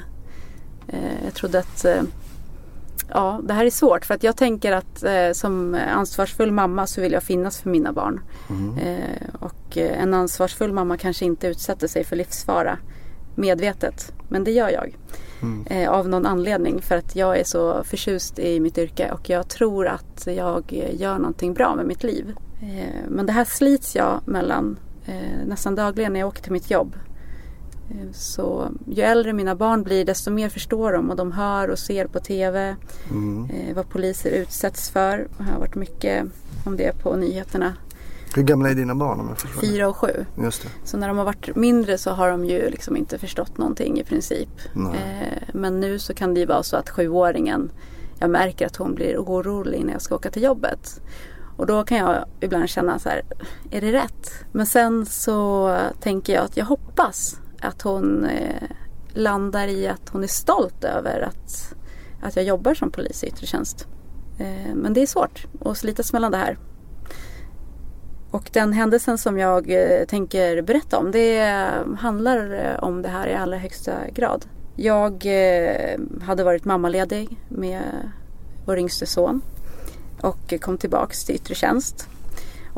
[0.89, 2.03] Eh, jag trodde att eh,
[3.13, 7.01] Ja, det här är svårt för att jag tänker att eh, som ansvarsfull mamma så
[7.01, 8.21] vill jag finnas för mina barn.
[8.51, 8.79] Mm.
[8.79, 12.79] Eh, och eh, en ansvarsfull mamma kanske inte utsätter sig för livsfara
[13.35, 14.13] medvetet.
[14.29, 14.97] Men det gör jag.
[15.43, 15.67] Mm.
[15.67, 19.49] Eh, av någon anledning för att jag är så förtjust i mitt yrke och jag
[19.49, 22.35] tror att jag gör någonting bra med mitt liv.
[23.09, 24.79] Men det här slits jag mellan
[25.47, 26.97] nästan dagligen när jag åker till mitt jobb.
[27.91, 31.79] Eh, Så ju äldre mina barn blir desto mer förstår de och de hör och
[31.79, 32.77] ser på TV
[33.11, 33.51] Mm.
[33.51, 35.29] eh, vad poliser utsätts för.
[35.39, 36.25] Det har varit mycket
[36.65, 37.75] om det på nyheterna.
[38.35, 39.39] Hur gamla är dina barn om jag?
[39.61, 40.25] Fyra och sju.
[40.43, 40.69] Just det.
[40.85, 44.05] Så när de har varit mindre så har de ju liksom inte förstått någonting i
[44.05, 44.49] princip.
[44.73, 44.95] Nej.
[44.95, 47.71] Eh, men nu så kan det ju vara så att sjuåringen,
[48.19, 51.01] jag märker att hon blir orolig när jag ska åka till jobbet.
[51.57, 53.23] Och då kan jag ibland känna så här,
[53.71, 54.31] är det rätt?
[54.53, 58.63] Men sen så tänker jag att jag hoppas att hon eh,
[59.09, 61.75] landar i att hon är stolt över att,
[62.23, 63.87] att jag jobbar som polis i yttre tjänst.
[64.39, 66.59] Eh, men det är svårt att slitas mellan det här.
[68.31, 71.55] Och den händelsen som jag eh, tänker berätta om det
[71.99, 74.47] handlar eh, om det här i allra högsta grad.
[74.77, 77.83] Jag eh, hade varit mammaledig med
[78.67, 79.41] vår yngste son
[80.21, 82.09] och kom tillbaks till yttre tjänst.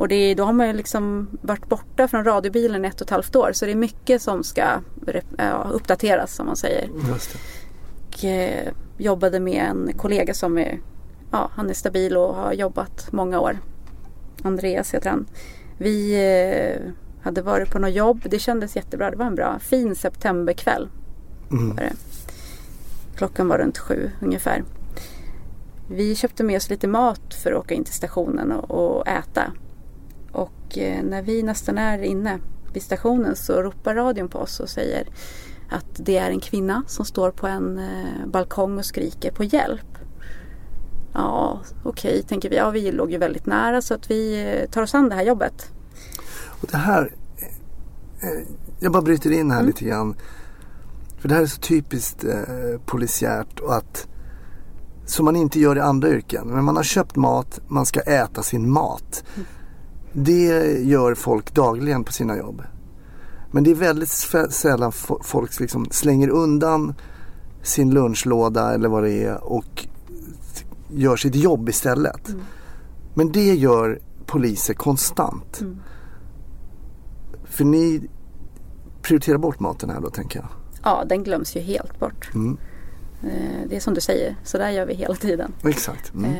[0.01, 3.37] Och det, då har man ju liksom varit borta från radiobilen ett och ett halvt
[3.37, 4.63] år så det är mycket som ska
[5.39, 6.91] ja, uppdateras som man säger.
[7.09, 7.37] Just.
[8.09, 10.81] Och eh, jobbade med en kollega som är,
[11.31, 13.59] ja, han är stabil och har jobbat många år.
[14.43, 15.27] Andreas heter han.
[15.79, 18.27] Vi eh, hade varit på något jobb.
[18.31, 19.11] Det kändes jättebra.
[19.11, 20.89] Det var en bra, fin septemberkväll.
[21.51, 21.77] Mm.
[21.77, 21.91] Var.
[23.17, 24.65] Klockan var runt sju ungefär.
[25.89, 29.53] Vi köpte med oss lite mat för att åka in till stationen och, och äta.
[30.71, 32.39] Och eh, när vi nästan är inne
[32.73, 35.09] vid stationen så ropar radion på oss och säger
[35.71, 39.99] att det är en kvinna som står på en eh, balkong och skriker på hjälp.
[41.13, 42.57] Ja, okej, tänker vi.
[42.57, 45.23] Ja, vi låg ju väldigt nära så att vi eh, tar oss an det här
[45.23, 45.73] jobbet.
[46.63, 47.15] Och det här,
[48.81, 49.67] jag bara bryter in här Mm.
[49.67, 50.15] lite grann.
[51.19, 54.09] För det här är så typiskt eh, polisiärt och att
[55.07, 56.49] som man inte gör i andra yrken.
[56.49, 59.25] Men man har köpt mat, man ska äta sin mat.
[60.13, 62.63] Det gör folk dagligen på sina jobb.
[63.51, 64.09] Men det är väldigt
[64.51, 64.93] sällan
[65.23, 66.95] folk liksom slänger undan
[67.63, 69.87] sin lunchlåda eller vad det är och
[70.91, 72.29] gör sitt jobb istället.
[72.29, 72.41] Mm.
[73.15, 75.61] Men det gör poliser konstant.
[75.61, 75.81] Mm.
[77.45, 78.09] För ni
[79.03, 80.49] prioriterar bort maten här då tänker jag?
[80.83, 82.31] Ja, den glöms ju helt bort.
[82.35, 82.59] Mm.
[83.23, 85.53] Eh, det är som du säger, så där gör vi hela tiden.
[85.65, 86.15] Exakt.
[86.15, 86.35] Mm.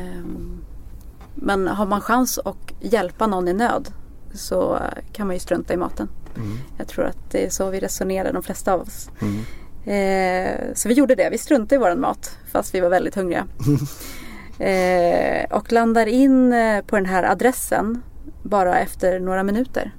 [1.35, 3.87] Men har man chans att hjälpa någon i nöd
[4.33, 4.79] så
[5.11, 6.09] kan man ju strunta i maten.
[6.35, 6.57] Mm.
[6.77, 9.09] Jag tror att det är så vi resonerar de flesta av oss.
[9.21, 9.43] Mm.
[9.83, 13.47] Eh, så vi gjorde det, vi struntade i vår mat fast vi var väldigt hungriga.
[14.59, 18.03] eh, och landar in eh, på den här adressen
[18.43, 19.95] bara efter några minuter.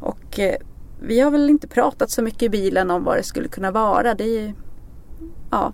[0.00, 0.56] Och eh,
[1.00, 4.14] vi har väl inte pratat så mycket i bilen om vad det skulle kunna vara.
[4.14, 4.54] Det är,
[5.50, 5.72] ja,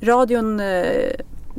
[0.00, 1.12] radion eh,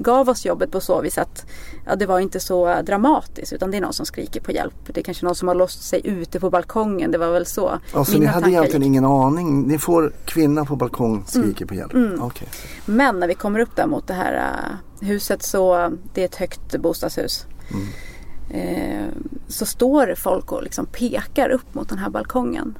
[0.03, 1.45] gav oss jobbet på så vis att
[1.85, 4.73] ja, det var inte så dramatiskt utan det är någon som skriker på hjälp.
[4.85, 7.11] Det är kanske någon som har låst sig ute på balkongen.
[7.11, 7.79] Det var väl så.
[7.93, 8.87] Alltså Mina ni hade egentligen gick.
[8.87, 9.61] ingen aning.
[9.61, 11.67] Ni får kvinna på balkong skriker mm.
[11.67, 11.93] på hjälp.
[11.93, 12.23] Mm.
[12.23, 12.47] Okay.
[12.85, 16.35] Men när vi kommer upp där mot det här uh, huset så det är ett
[16.35, 17.45] högt bostadshus.
[17.71, 17.87] Mm.
[18.53, 19.07] Eh,
[19.47, 22.77] så står folk och liksom pekar upp mot den här balkongen.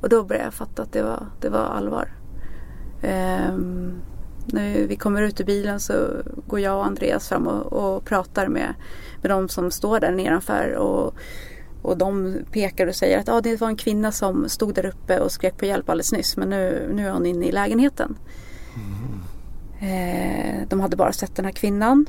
[0.00, 2.12] Och då börjar jag fatta att det var, det var allvar.
[3.02, 3.54] Eh,
[4.46, 6.08] när vi kommer ut ur bilen så
[6.46, 8.74] går jag och Andreas fram och, och pratar med,
[9.22, 10.74] med de som står där nedanför.
[10.74, 11.14] Och,
[11.82, 15.20] och de pekar och säger att ah, det var en kvinna som stod där uppe
[15.20, 16.36] och skrek på hjälp alldeles nyss.
[16.36, 18.16] Men nu, nu är hon inne i lägenheten.
[18.74, 19.20] Mm.
[19.80, 22.06] Eh, de hade bara sett den här kvinnan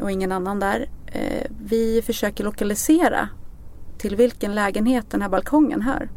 [0.00, 0.88] och ingen annan där.
[1.06, 3.28] Eh, vi försöker lokalisera
[3.98, 6.08] till vilken lägenhet den här balkongen hör.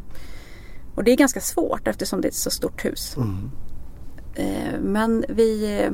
[0.96, 3.18] Och det är ganska svårt eftersom det är ett så stort hus.
[3.18, 3.52] Mm.
[4.36, 5.90] Eh, men vi,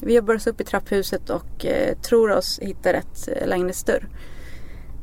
[0.00, 4.08] vi jobbar oss upp i trapphuset och eh, tror oss hitta rätt lägenhetsdörr.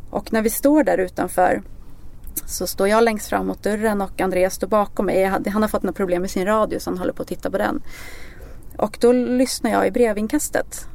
[0.09, 1.61] Och när vi står där utanför
[2.45, 5.23] så står jag längst fram mot dörren och Andreas står bakom mig.
[5.23, 7.57] Han har fått något problem med sin radio så han håller på att titta på
[7.57, 7.81] den.
[8.77, 10.87] Och då lyssnar jag i brevinkastet.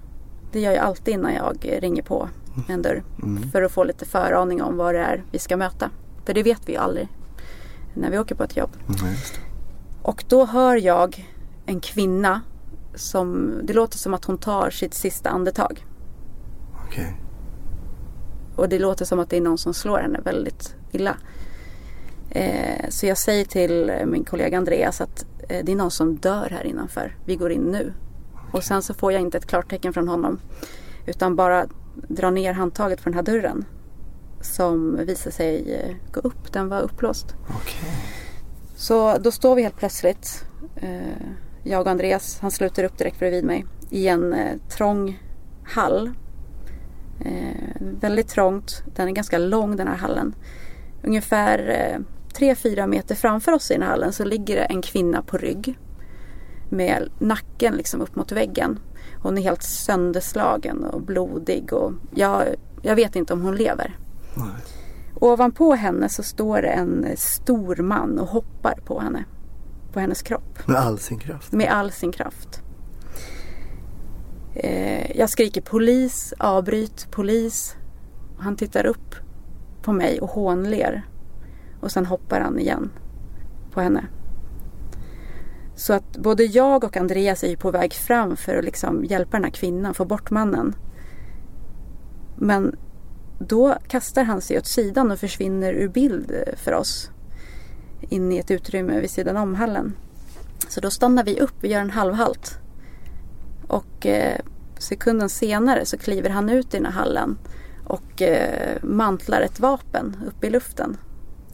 [0.53, 2.29] Det gör jag alltid innan jag ringer på
[2.69, 3.03] en dörr.
[3.23, 3.51] Mm.
[3.51, 5.91] För att få lite föraning om vad det är vi ska möta.
[6.25, 7.09] För det vet vi ju aldrig
[7.95, 8.71] när vi åker på ett jobb.
[8.89, 9.15] Mm,
[10.03, 11.27] och då hör jag
[11.71, 12.41] en kvinna
[12.95, 15.87] som, det låter som att hon tar sitt sista andetag.
[16.87, 17.13] Okay.
[18.57, 21.17] Och det låter som att det är någon som slår henne väldigt illa.
[22.31, 26.49] Eh, så jag säger till min kollega Andreas att eh, det är någon som dör
[26.51, 27.17] här innanför.
[27.25, 27.93] Vi går in nu.
[28.33, 28.51] Okay.
[28.53, 30.41] Och sen så får jag inte ett klartecken från honom.
[31.07, 33.65] Utan bara dra ner handtaget på den här dörren.
[34.41, 36.53] Som visar sig eh, gå upp.
[36.53, 37.35] Den var upplåst.
[37.49, 37.91] Okay.
[38.77, 40.45] Så då står vi helt plötsligt.
[40.77, 41.27] Eh,
[41.63, 43.67] jag och Andreas, han sluter upp direkt bredvid mig.
[43.91, 45.23] I en eh, trång
[45.65, 46.11] hall.
[48.01, 48.83] väldigt trångt.
[48.97, 50.35] Den är ganska lång den här hallen.
[51.03, 51.59] Ungefär
[52.35, 55.79] 3-4 meter framför oss i den här hallen så ligger det en kvinna på rygg.
[56.69, 58.79] Med nacken liksom upp mot väggen.
[59.23, 62.45] Hon är helt sönderslagen och blodig och jag,
[62.83, 63.97] jag vet inte om hon lever.
[64.35, 64.47] Nej.
[65.15, 69.25] Ovanpå henne så står det en stor man och hoppar på henne.
[69.93, 70.69] På hennes kropp.
[70.69, 71.53] Med all sin kraft?
[71.53, 72.63] Med all sin kraft.
[74.55, 77.77] Eh, jag skriker polis, avbryt, polis.
[78.39, 79.15] Han tittar upp
[79.83, 81.07] på mig och hånler.
[81.81, 82.91] Och sen hoppar han igen
[83.73, 84.07] på henne.
[85.77, 89.45] Så att både jag och Andreas är på väg fram för att liksom hjälpa den
[89.45, 90.75] här kvinnan, få bort mannen.
[92.37, 92.77] Men
[93.39, 97.11] då kastar han sig åt sidan och försvinner ur bild för oss.
[98.01, 99.97] In i ett utrymme vid sidan om hallen.
[100.69, 102.59] Så då stannar vi upp, vi gör en halvhalt.
[103.67, 104.41] Och eh,
[104.79, 107.39] sekunden senare så kliver han ut i den här hallen
[107.85, 110.97] och eh, mantlar ett vapen upp i luften.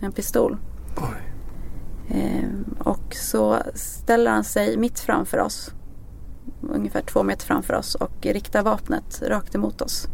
[0.01, 0.57] En pistol.
[2.09, 5.71] Eh, och så ställer han sig mitt framför oss.
[6.71, 10.09] Ungefär två meter framför oss och riktar vapnet rakt emot oss.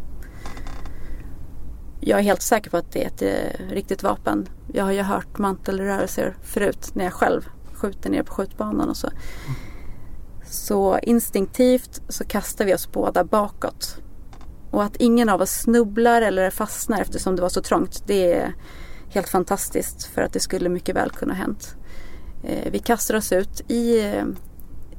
[2.05, 4.49] Jag är helt säker på att det är ett eh, riktigt vapen.
[4.73, 9.09] Jag har ju hört mantelrörelser förut när jag själv skjuter ner på skjutbanan och så.
[10.45, 13.97] Så instinktivt så kastar vi oss båda bakåt.
[14.71, 18.55] Och att ingen av oss snubblar eller fastnar eftersom det var så trångt det är
[19.09, 21.75] helt fantastiskt för att det skulle mycket väl kunna hänt.
[22.43, 24.25] Eh, vi kastar oss ut i, eh,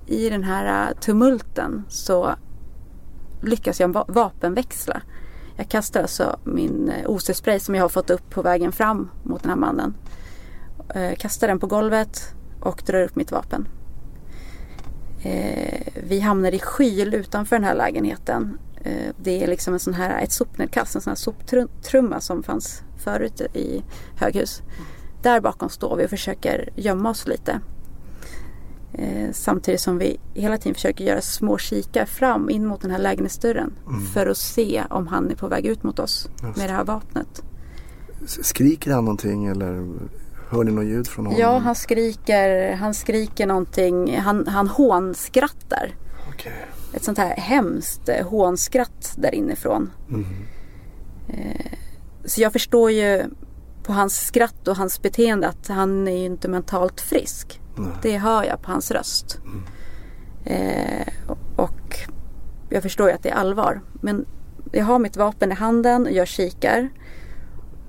[0.07, 2.35] i den här eh, tumulten så
[3.43, 5.03] lyckas jag vapenväxla.
[5.57, 9.43] Jag kastar alltså min eh, OC-spray som jag har fått upp på vägen fram mot
[9.43, 9.95] den här mannen.
[10.95, 13.69] Eh, kastar den på golvet och drar upp mitt vapen.
[15.23, 18.59] Eh, vi hamnar i skyl utanför den här lägenheten.
[18.83, 22.83] Eh, det är liksom en sån här, ett sopnedkast, en sån här soptrumma som fanns
[22.99, 23.83] förut i
[24.17, 24.62] höghus.
[25.23, 27.61] Där bakom står vi och försöker gömma oss lite.
[28.99, 32.99] Eh, samtidigt som vi hela tiden försöker göra små kikar fram in mot den här
[32.99, 33.73] lägenhetsdörren.
[33.87, 34.07] Mm.
[34.07, 36.85] För att se om han är på väg ut mot oss Just med det här
[36.85, 37.43] vapnet.
[38.27, 39.89] Skriker han någonting eller
[40.49, 41.41] hör ni något ljud från honom?
[41.41, 44.19] Ja, han skriker, han skriker någonting.
[44.19, 45.95] Han, han hånskrattar.
[46.29, 46.67] Okej.
[46.93, 49.91] Ett sånt här hemskt eh, hånskratt där inifrån.
[50.09, 50.27] Mm.
[52.25, 53.25] Så jag förstår ju
[53.83, 57.61] på hans skratt och hans beteende att han är ju inte mentalt frisk.
[57.77, 57.93] Nej.
[58.03, 59.39] Det hör jag på hans röst.
[60.45, 61.09] Eh,
[61.57, 61.99] och
[62.69, 63.81] jag förstår ju att det är allvar.
[64.01, 64.27] Men
[64.73, 66.89] jag har mitt vapen i handen och jag kikar.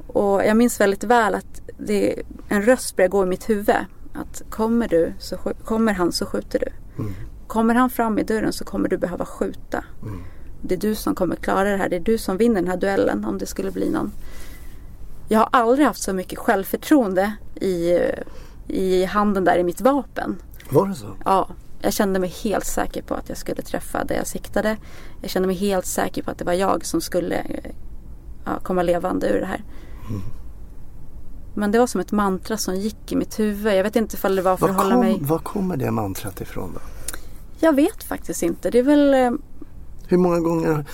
[0.07, 3.75] Och jag minns väldigt väl att det, en röst börjar gå i mitt huvud.
[4.13, 7.01] Att kommer, du så, kommer han så skjuter du.
[7.01, 7.13] Mm.
[7.47, 9.83] Kommer han fram i dörren så kommer du behöva skjuta.
[10.01, 10.23] Mm.
[10.61, 11.89] Det är du som kommer klara det här.
[11.89, 14.11] Det är du som vinner den här duellen om det skulle bli någon.
[15.27, 17.99] Jag har aldrig haft så mycket självförtroende i,
[18.67, 20.41] i handen där i mitt vapen.
[20.69, 21.07] Var det så?
[21.25, 21.49] Ja,
[21.81, 24.77] jag kände mig helt säker på att jag skulle träffa det jag siktade.
[25.21, 27.45] Jag kände mig helt säker på att det var jag som skulle
[28.45, 29.63] ja, komma levande ur det här.
[31.53, 33.73] Men det var som ett mantra som gick i mitt huvud.
[33.75, 35.17] Jag vet inte ifall det var för Var, att hålla kom, mig...
[35.21, 36.79] var kommer det mantrat ifrån då?
[37.59, 38.69] Jag vet faktiskt inte.
[38.71, 39.13] Det är väl...
[39.13, 39.31] eh,
[40.07, 40.85] Hur många gånger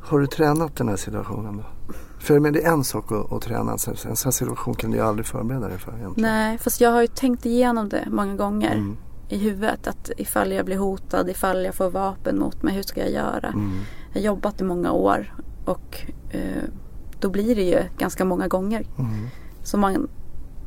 [0.00, 1.94] har du tränat den här situationen då?
[2.20, 3.76] För men det är en sak att, att träna.
[4.06, 6.30] En sån situation kan du ju aldrig förbereda dig för egentligen.
[6.30, 8.96] Nej, fast jag har ju tänkt igenom det många gånger Mm.
[9.28, 9.86] i huvudet.
[9.86, 13.48] Att ifall jag blir hotad, ifall jag får vapen mot mig, hur ska jag göra?
[13.48, 13.80] Mm.
[14.12, 16.00] Jag har jobbat i många år och
[16.30, 16.62] eh,
[17.20, 18.86] då blir det ju ganska många gånger.
[18.98, 19.26] Mm.
[19.62, 20.08] Så man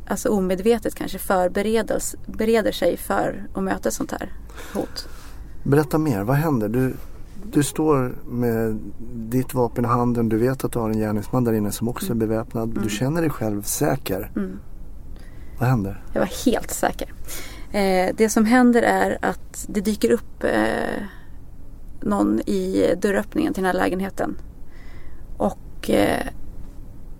[0.07, 4.33] alltså omedvetet kanske förbereder bereder sig för att möta ett sånt här
[4.73, 5.07] hot.
[5.63, 6.69] Berätta mer, vad händer?
[6.69, 6.95] Du,
[7.53, 8.79] du står med
[9.13, 10.29] ditt vapen i handen.
[10.29, 12.79] Du vet att du har en gärningsman där inne som också är beväpnad.
[12.83, 14.31] Du känner dig själv säker.
[14.35, 14.59] Mm.
[15.59, 16.03] Vad händer?
[16.13, 17.13] Jag var helt säker.
[17.71, 21.03] Eh, det som händer är att det dyker upp eh,
[22.01, 24.37] någon i dörröppningen till den här lägenheten.
[25.37, 26.27] Och eh,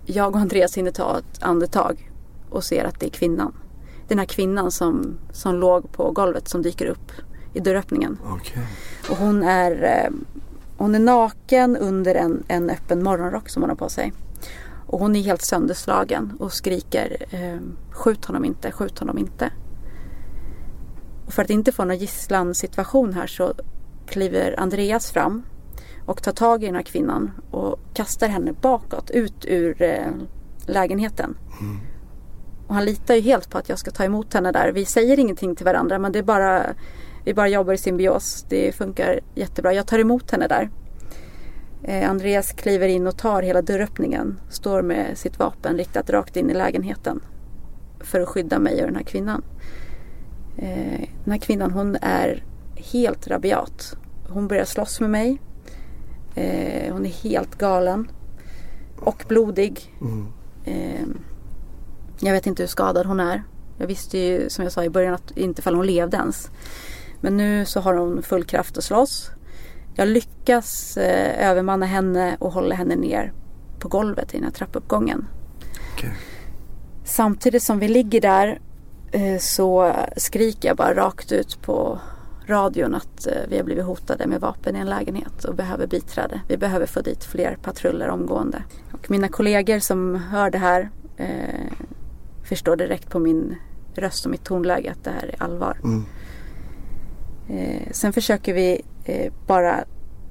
[0.04, 2.10] jag och Andreas hinner ta ett andetag
[2.50, 3.54] och ser att det är kvinnan.
[4.08, 7.12] Den här kvinnan som, som låg på golvet som dyker upp
[7.54, 8.18] i dörröppningen.
[8.24, 8.66] Okej.
[9.10, 10.10] Och hon är, eh,
[10.76, 14.12] hon är naken under en, en öppen morgonrock som hon har på sig.
[14.86, 17.60] Och hon är helt sönderslagen och skriker eh,
[17.90, 19.50] skjut honom inte, skjut honom inte.
[21.26, 23.54] Och för att inte få någon gisslansituation här så
[24.06, 25.42] kliver Andreas fram
[26.06, 30.06] och tar tag i den här kvinnan och kastar henne bakåt ut ur eh,
[30.66, 31.36] lägenheten.
[32.66, 34.72] Och han litar ju helt på att jag ska ta emot henne där.
[34.72, 36.66] Vi säger ingenting till varandra men det är bara
[37.24, 38.46] vi bara jobbar i symbios.
[38.48, 39.72] Det funkar jättebra.
[39.72, 40.70] Jag tar emot henne där.
[41.82, 44.40] Eh, Andreas kliver in och tar hela dörröppningen.
[44.50, 47.20] Står med sitt vapen riktat rakt in i lägenheten.
[48.00, 49.42] För att skydda mig och den här kvinnan.
[50.56, 52.44] Eh, den här kvinnan hon är
[52.76, 53.96] helt rabiat.
[54.28, 55.40] Hon börjar slåss med mig.
[56.34, 58.10] Eh, hon är helt galen.
[58.96, 59.94] Och blodig.
[60.00, 60.26] Mm.
[62.20, 63.42] Jag vet inte hur skadad hon är.
[63.78, 66.50] Jag visste ju som jag sa i början att inte fall hon levde ens.
[67.22, 69.30] Men nu så har hon full kraft att slåss.
[69.94, 73.32] Jag lyckas eh, övermanna henne och hålla henne ner
[73.78, 75.26] på golvet i den här trappuppgången.
[75.94, 76.12] Okej.
[77.04, 78.60] Samtidigt som vi ligger där
[79.12, 81.98] eh, så skriker jag bara rakt ut på
[82.46, 86.40] radion att eh, vi har blivit hotade med vapen i en lägenhet och behöver biträde.
[86.48, 88.62] Vi behöver få dit fler patruller omgående.
[88.92, 91.72] Och mina kollegor som hör det här eh,
[92.44, 93.56] förstår direkt på min
[93.94, 95.78] röst och mitt tonläge att det här är allvar.
[95.84, 96.04] Mm.
[97.48, 99.84] Eh, sen försöker vi eh, bara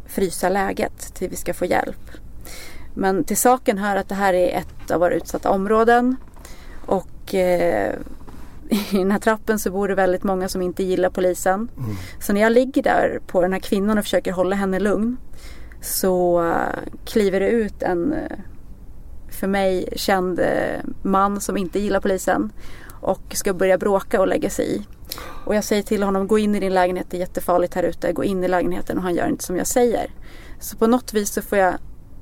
[0.06, 2.12] frysa läget till vi ska få hjälp.
[2.93, 6.15] Men till saken hör att det här är ett av våra utsatta områden.
[6.86, 7.93] Och eh,
[8.69, 11.69] i den här trappen så bor det väldigt många som inte gillar polisen.
[11.78, 11.95] Mm.
[12.19, 15.17] Så när jag ligger där på den här kvinnan och försöker hålla henne lugn
[15.82, 18.38] så eh, kliver det ut en eh,
[19.30, 22.51] för mig känd eh, man som inte gillar polisen
[23.02, 24.86] och ska börja bråka och lägga sig i.
[25.45, 28.14] Och jag säger till honom, gå in i din lägenhet, det är jättefarligt här ute,
[28.14, 30.12] gå in i lägenheten och han gör inte som jag säger.
[30.60, 31.74] Så på något vis så får jag,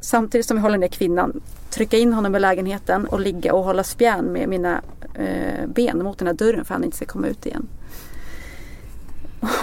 [0.01, 3.83] samtidigt som jag håller ner kvinnan, trycka in honom i lägenheten och ligga och hålla
[3.83, 4.81] spjärn med mina
[5.15, 7.67] eh, ben mot den här dörren för att han inte ska komma ut igen.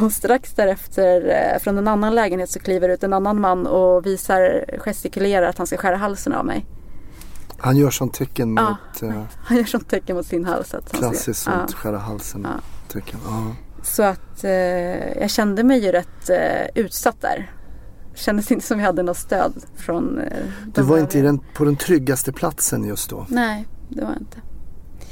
[0.00, 4.06] Och strax därefter eh, från en annan lägenhet så kliver ut en annan man och
[4.06, 6.66] visar, gestikulerar att han ska skära halsen av mig.
[7.58, 8.70] Han gör sånt tecken Ja.
[8.70, 10.74] mot eh, Han gör sånt tecken mot sin hals.
[10.74, 11.76] Att klassiskt sånt ja.
[11.76, 12.60] skära halsen Ja.
[12.92, 13.20] tecken.
[13.26, 13.52] Ja.
[13.82, 14.50] Så att eh,
[15.20, 17.50] jag kände mig ju rätt eh, utsatt där.
[18.14, 20.44] kändes inte som jag hade något stöd från eh,
[20.74, 23.26] Du var inte den, på den tryggaste platsen just då.
[23.28, 24.38] Nej, det var jag inte.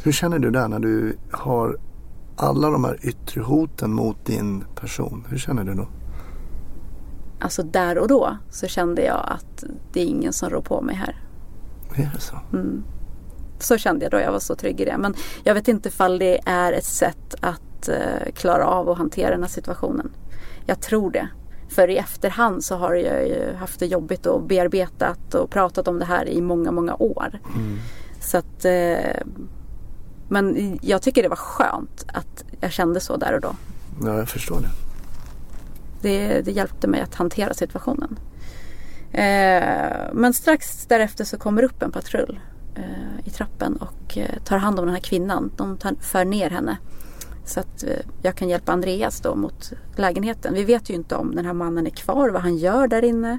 [0.02, 1.78] Hur känner du där när du har
[2.36, 5.26] alla de här yttre hoten mot din person?
[5.28, 5.88] Hur känner du då?
[7.40, 10.94] Alltså där och då så kände jag att det är ingen som rår på mig
[10.94, 11.20] här.
[11.94, 12.40] Är det så?
[13.58, 14.98] Så kände jag då, jag var så trygg i det.
[14.98, 15.14] Men
[15.44, 19.42] jag vet inte ifall det är ett sätt att eh, klara av och hantera den
[19.42, 20.10] här situationen.
[20.66, 21.28] Jag tror det.
[21.68, 25.98] För i efterhand så har jag ju haft det jobbigt och bearbetat och pratat om
[25.98, 27.40] det här i många, många år.
[28.20, 29.20] Så att, eh,
[30.28, 33.56] men jag tycker det var skönt att jag kände så där och då.
[34.02, 34.70] Ja, jag förstår det.
[36.02, 38.18] Det, det hjälpte mig att hantera situationen.
[39.14, 42.40] Eh, men strax därefter så kommer upp en patrull
[42.74, 45.52] eh, i trappen och eh, tar hand om den här kvinnan.
[45.56, 46.78] De tar, för ner henne.
[47.46, 47.84] Så att
[48.22, 50.54] jag kan hjälpa Andreas då mot lägenheten.
[50.54, 53.38] Vi vet ju inte om den här mannen är kvar, vad han gör där inne.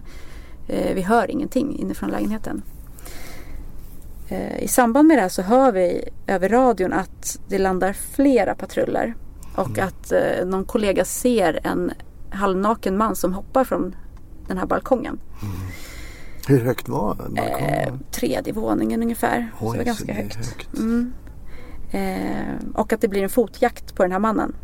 [0.67, 2.61] Vi hör ingenting inifrån lägenheten.
[4.59, 9.15] I samband med det här så hör vi över radion att det landar flera patruller.
[9.55, 11.91] Och att eh, någon kollega ser en
[12.30, 13.95] halvnaken man som hoppar från
[14.47, 15.19] den här balkongen.
[16.47, 17.69] Hur högt var balkongen?
[17.69, 19.51] Eh, tredje våningen ungefär.
[19.59, 20.77] så det var ganska det är högt.
[20.77, 21.13] Mm.
[21.91, 24.55] Eh, och att det blir en fotjakt på den här mannen.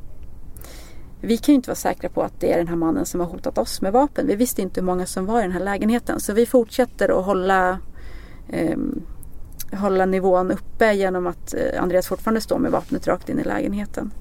[1.22, 3.28] Vi kan ju inte vara säkra på att det är den här mannen som har
[3.28, 4.28] hotat oss med vapen.
[4.28, 6.20] Vi visste inte hur många som var i den här lägenheten.
[6.20, 7.80] Så vi fortsätter att hålla,
[8.50, 9.02] ehm,
[9.74, 14.14] hålla nivån uppe genom att eh, Andreas fortfarande står med vapnet rakt in i lägenheten.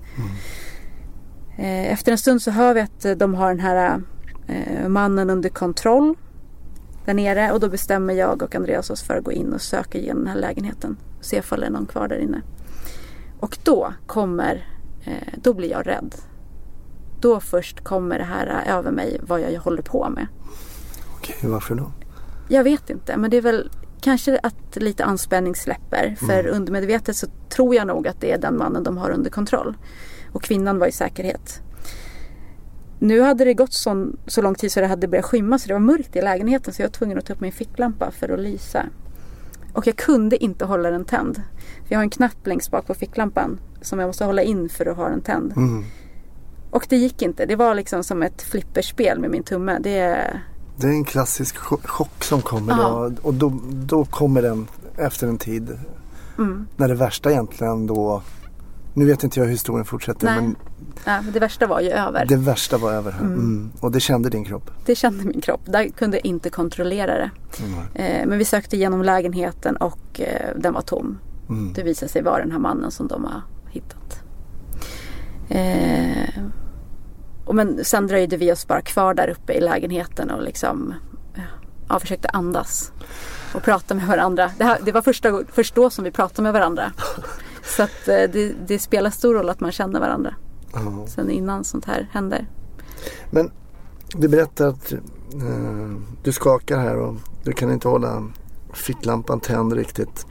[1.58, 4.02] Eh, efter en stund så hör vi att eh, de har den här
[4.51, 6.14] eh, mannen under kontroll
[7.05, 9.98] där nere och då bestämmer jag och Andreas oss för att gå in och söka
[9.98, 12.42] igenom den här lägenheten och se ifall det är någon kvar där inne.
[13.40, 14.66] Och då kommer,
[15.05, 16.14] eh, då blir jag rädd.
[17.20, 20.26] Då först kommer det här över mig vad jag håller på med.
[21.16, 21.92] Okej, varför då?
[22.48, 23.70] Jag vet inte men det är väl
[24.01, 26.16] kanske att lite anspänning släpper.
[26.26, 29.76] För undermedvetet så tror jag nog att det är den mannen de har under kontroll.
[30.32, 31.62] Och kvinnan var i säkerhet.
[33.03, 35.72] Nu hade det gått så, så lång tid så det hade börjat skymma så det
[35.74, 38.40] var mörkt i lägenheten så jag var tvungen att ta upp min ficklampa för att
[38.40, 38.86] lysa.
[39.72, 41.36] Och jag kunde inte hålla den tänd.
[41.86, 44.86] För jag har en knapp längst bak på ficklampan som jag måste hålla in för
[44.86, 45.53] att ha den tänd.
[45.57, 45.84] Mm.
[46.70, 47.46] Och det gick inte.
[47.46, 49.78] Det var liksom som ett flipperspel med min tumme.
[49.80, 50.30] Det,
[50.76, 53.12] Det är en klassisk cho- chock som kommer då.
[53.22, 55.78] Och då, då kommer den efter en tid.
[56.38, 56.66] mm.
[56.76, 58.22] När det värsta egentligen då.
[58.94, 60.36] Nu vet inte jag hur historien fortsätter Nej.
[60.40, 60.57] men
[61.05, 62.26] ja, det värsta var ju över.
[62.26, 63.20] det värsta var över här.
[63.20, 63.72] Mm.
[63.80, 64.70] Och det kände din kropp.
[64.86, 65.61] Det kände min kropp.
[65.64, 67.30] Där kunde jag inte kontrollera det.
[67.95, 71.18] Eh, men vi sökte igenom lägenheten och eh, den var tom.
[71.49, 71.72] Mm.
[71.72, 74.22] Det visade sig vara den här mannen som de har hittat.
[75.49, 76.43] Eh,
[77.45, 80.95] och men sen dröjde vi oss bara kvar där uppe i lägenheten och liksom
[81.88, 82.93] ja, försökte andas.
[83.55, 84.51] Och prata med varandra.
[84.59, 86.93] Det, här, det var första, först då som vi pratade med varandra.
[87.62, 90.34] Så att eh, det, det spelar stor roll att man känner varandra.
[90.72, 91.06] Ja.
[91.06, 92.46] Sen innan sånt här händer.
[93.30, 93.50] Men
[94.14, 94.98] du berättar att eh,
[96.22, 97.14] du skakar här och
[97.44, 98.28] du kan inte hålla
[98.72, 100.26] ficklampan tänd riktigt.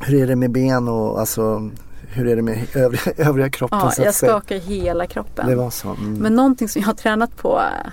[0.00, 1.70] Hur är det med ben och alltså
[2.08, 5.46] hur är det med övriga, övriga kroppen Ja, jag skakar hela kroppen.
[5.46, 5.88] Det var så.
[5.88, 6.14] Mm.
[6.14, 7.90] Men någonting som jag har tränat på eh,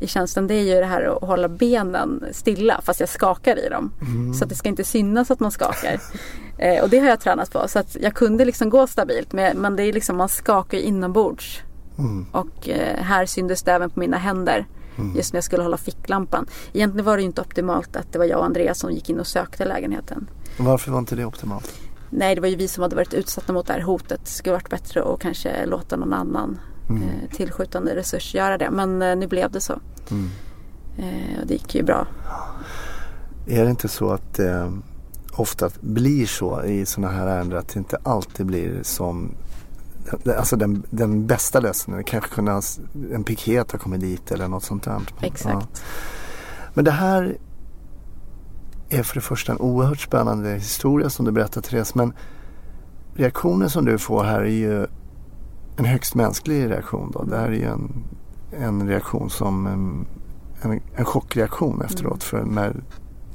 [0.00, 3.68] i tjänsten det är ju det här att hålla benen stilla fast jag skakar i
[3.68, 3.92] dem.
[4.00, 4.34] Mm.
[4.34, 6.00] Så att det ska inte synas att man skakar.
[6.58, 9.58] eh, och det har jag tränat på så att jag kunde liksom gå stabilt men,
[9.58, 11.62] men det är liksom man skakar inombords.
[11.98, 12.26] Mm.
[12.32, 14.66] Och eh, här syntes det även på mina händer.
[15.16, 16.46] Just när jag skulle hålla ficklampan.
[16.72, 19.20] Egentligen var det ju inte optimalt att det var jag och Andreas som gick in
[19.20, 20.30] och sökte lägenheten.
[20.56, 21.74] Varför var inte det optimalt?
[22.10, 24.20] Nej, det var ju vi som hade varit utsatta mot det här hotet.
[24.24, 26.58] Det skulle varit bättre att kanske låta någon annan
[26.90, 28.70] eh, tillskjutande resurs göra det.
[28.70, 29.80] Men eh, nu blev det så.
[30.10, 30.30] Mm.
[30.98, 32.06] Eh, och det gick ju bra.
[33.46, 34.72] Är det inte så att det
[35.32, 39.34] ofta blir så i sådana här ärenden att det inte alltid blir som
[40.38, 42.04] Alltså den, den bästa lösningen.
[42.04, 42.62] Kanske kunde ha,
[43.12, 45.00] en piket ha kommit dit eller något sånt där.
[45.20, 45.82] Exakt.
[46.74, 47.36] Men det här
[48.88, 51.94] är för det första en oerhört spännande historia som du berättar Therese.
[51.94, 52.12] Men
[53.14, 54.86] reaktionen som du får här är ju
[55.76, 57.10] en högst mänsklig reaktion.
[57.10, 57.22] Då.
[57.22, 58.04] Det här är ju en,
[58.58, 60.06] en reaktion som en,
[60.62, 62.22] en, en chockreaktion efteråt.
[62.22, 62.82] För när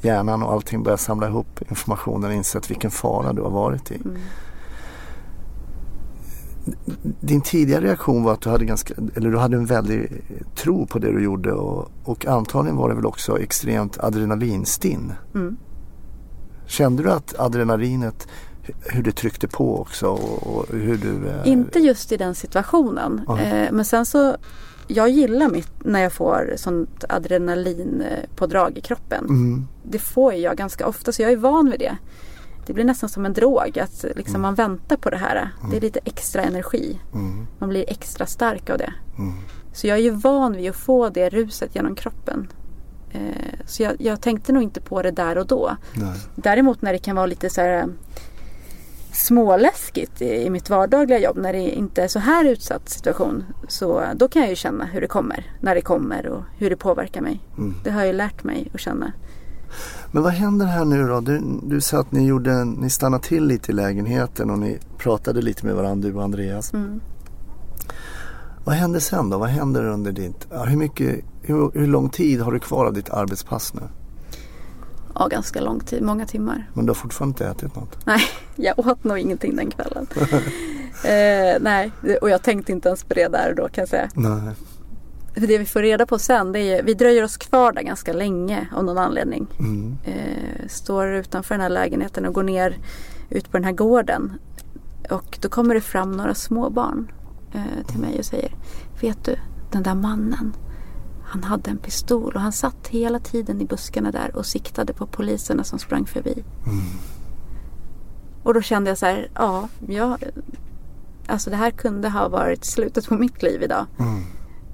[0.02, 3.96] hjärnan och allting börjar samla ihop informationen och insett vilken fara du har varit i.
[3.96, 4.18] Mm.
[7.20, 10.22] Din tidigare reaktion var att du hade, ganska, eller du hade en väldig
[10.56, 15.14] tro på det du gjorde och, och antagligen var det väl också extremt adrenalinstinn.
[15.36, 15.58] Mm.
[16.66, 18.28] Kände du att adrenalinet,
[18.86, 21.28] hur det tryckte på också och, hur du...
[21.30, 23.22] eh, Inte just i den situationen.
[23.40, 24.36] Eh, men sen så
[24.88, 29.26] jag gillar mitt, när jag får sånt adrenalinpådrag i kroppen.
[29.26, 29.68] Mm.
[29.84, 31.98] Det får jag ganska ofta så jag är van vid det.
[32.66, 35.50] Det blir nästan som en drog att liksom man väntar på det här.
[35.72, 37.00] Det är lite extra energi.
[37.14, 37.48] Mm.
[37.60, 38.94] Man blir extra stark av det.
[39.18, 39.34] Mm.
[39.74, 42.48] Så jag är ju van vid att få det ruset genom kroppen.
[43.12, 45.76] Eh, så jag, jag tänkte nog inte på det där och då.
[45.94, 46.14] Nej.
[46.36, 47.86] Däremot när det kan vara lite så här eh,
[49.12, 53.46] småläskigt i, i mitt vardagliga jobb när det inte är så här utsatt situation.
[53.68, 56.76] Så då kan jag ju känna hur det kommer, när det kommer och hur det
[56.76, 57.44] påverkar mig.
[57.58, 57.76] Mm.
[57.84, 59.12] Det har jag ju lärt mig att känna.
[60.12, 61.20] Men vad händer här nu då?
[61.20, 65.42] Du, du sa att ni, gjorde, ni stannade till lite i lägenheten och ni pratade
[65.42, 66.74] lite med varandra du och Andreas.
[66.74, 67.02] Mm.
[68.64, 69.38] Vad händer sen då?
[69.38, 70.48] Vad händer under ditt...
[70.68, 73.82] Hur, mycket, hur, hur lång tid har du kvar av ditt arbetspass nu?
[75.16, 76.70] Ja, ganska lång tid, många timmar.
[76.74, 78.06] Men du har fortfarande inte ätit något?
[78.06, 78.22] Nej,
[78.56, 80.08] jag åt nog ingenting den kvällen.
[81.04, 81.92] eh, nej,
[82.22, 84.10] och jag tänkte inte ens på det där då kan jag säga.
[84.14, 84.56] Nej.
[85.34, 88.14] För det vi får reda på sen, det är vi dröjer oss kvar där ganska
[88.14, 89.48] länge av någon anledning.
[89.60, 89.98] Mm.
[90.04, 92.78] Eh, står utanför den här lägenheten och går ner
[93.30, 94.34] ut på den här gården.
[95.10, 97.12] Och då kommer det fram några små barn
[97.54, 98.52] eh, till mig och säger
[99.02, 99.36] Vet du,
[99.72, 100.54] den där mannen
[101.30, 105.06] han hade en pistol och han satt hela tiden i buskarna där och siktade på
[105.08, 106.44] poliserna som sprang förbi.
[108.44, 110.18] Och då kände jag så här, ja, ja,
[111.28, 113.86] alltså det här kunde ha varit slutet på mitt liv idag.
[114.00, 114.24] Mm.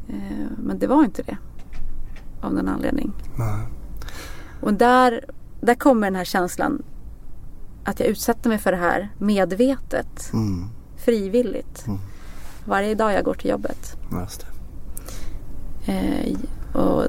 [0.09, 1.37] Eh, men det var inte det.
[2.41, 3.13] Av någon anledning.
[3.35, 3.67] Nej.
[4.61, 5.25] Och där,
[5.61, 6.83] där kommer den här känslan
[7.83, 10.69] att jag utsätter mig för det här medvetet, Mm.
[10.97, 11.87] frivilligt.
[11.87, 11.99] Mm.
[12.65, 13.97] Varje dag jag går till jobbet.
[14.21, 14.47] Just det.
[15.85, 16.37] Eh,
[16.73, 17.07] och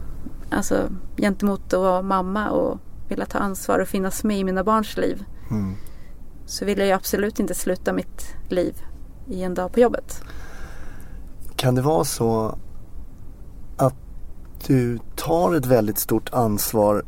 [0.50, 4.96] alltså gentemot att vara mamma och vilja ta ansvar och finnas med i mina barns
[4.96, 5.24] liv.
[5.50, 5.74] Mm.
[6.46, 8.74] Så vill jag ju absolut inte sluta mitt liv
[9.28, 10.22] i en dag på jobbet.
[11.56, 12.58] Kan det vara så
[13.76, 13.94] att
[14.66, 17.04] du tar ett väldigt stort ansvar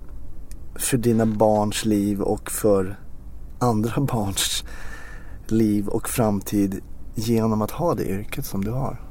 [0.74, 2.98] för dina barns liv och för
[3.58, 4.64] andra barns
[5.46, 6.80] liv och framtid
[7.14, 9.07] genom att ha det yrket som du har?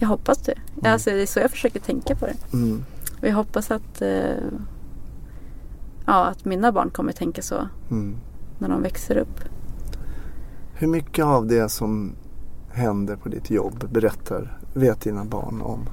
[0.00, 0.54] Jag hoppas det.
[0.88, 2.36] Alltså, det är så jag försöker tänka på det.
[2.52, 2.84] Mm.
[3.20, 4.36] Och jag hoppas att, eh,
[6.06, 8.16] ja, att mina barn kommer tänka så Mm.
[8.58, 9.40] när de växer upp.
[10.74, 12.12] Hur mycket av det som
[12.72, 15.88] händer på ditt jobb berättar, vet dina barn om?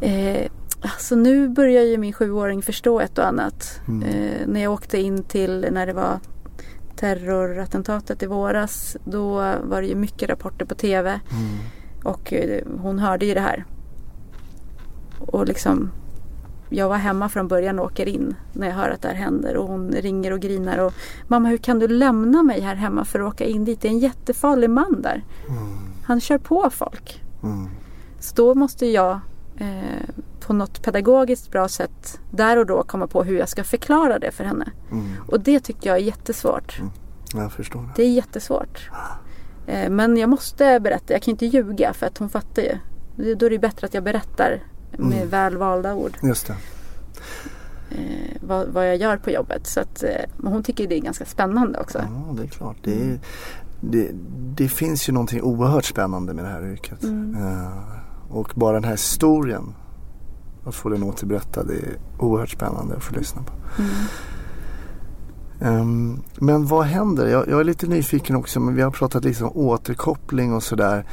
[0.00, 0.50] Eh,
[0.80, 3.80] alltså nu börjar ju min sjuåring förstå ett och annat.
[3.88, 4.02] Mm.
[4.02, 6.18] Eh, när jag åkte in till när det var
[6.96, 8.96] terrorattentatet i våras.
[9.04, 9.34] Då
[9.64, 11.10] var det ju mycket rapporter på tv.
[11.10, 11.48] Mm.
[12.04, 13.64] Och eh, hon hörde ju det här.
[15.18, 15.90] Och liksom
[16.68, 19.56] jag var hemma från början och åker in när jag hör att det här händer
[19.56, 20.92] och hon ringer och grinar och
[21.28, 23.80] Mamma hur kan du lämna mig här hemma för att åka in dit?
[23.80, 25.24] Det är en jättefarlig man där.
[26.04, 27.22] Han kör på folk.
[27.42, 27.68] Mm.
[28.20, 29.20] Så då måste jag
[29.56, 34.18] eh, på något pedagogiskt bra sätt där och då komma på hur jag ska förklara
[34.18, 34.70] det för henne.
[34.90, 35.06] Mm.
[35.28, 36.80] Och det tycker jag är jättesvårt.
[37.34, 37.88] Jag förstår det.
[37.96, 38.90] Det är jättesvårt.
[39.66, 42.78] Eh, men jag måste berätta, jag kan inte ljuga för att hon fattar ju.
[43.34, 44.62] Då är det bättre att jag berättar
[44.98, 45.28] med Mm.
[45.28, 46.56] väl valda ord Just det.
[47.90, 49.66] eh, vad, vad jag gör på jobbet.
[49.66, 50.10] Så att, eh,
[50.50, 51.98] hon tycker det är ganska spännande också.
[51.98, 52.76] Ja, det är klart.
[52.82, 53.18] Det, är,
[53.80, 54.10] det,
[54.56, 57.02] det finns ju någonting oerhört spännande med det här yrket.
[57.02, 57.34] Mm.
[57.42, 57.72] Eh,
[58.30, 59.74] och bara den här historien,
[60.66, 63.52] att få den återberättad, det är oerhört spännande att få lyssna på.
[63.82, 63.94] Mm.
[65.64, 67.26] Ehm, men vad händer?
[67.26, 71.04] Jag, jag är lite nyfiken också, men vi har pratat liksom om återkoppling och sådär.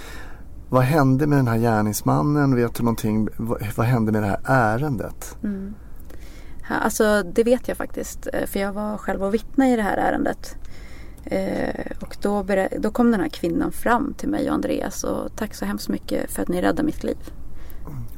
[0.69, 2.55] Vad hände med den här gärningsmannen?
[2.55, 3.27] Vet du någonting?
[3.37, 5.37] Vad, vad hände med det här ärendet?
[5.43, 5.73] Mm.
[6.83, 8.27] Alltså det vet jag faktiskt.
[8.33, 10.55] eh, För jag var själv och vittne i det här ärendet.
[11.25, 12.45] Eh, och då,
[12.79, 16.31] då kom den här kvinnan fram till mig och Andreas och tack så hemskt mycket
[16.31, 17.17] för att ni räddade mitt liv.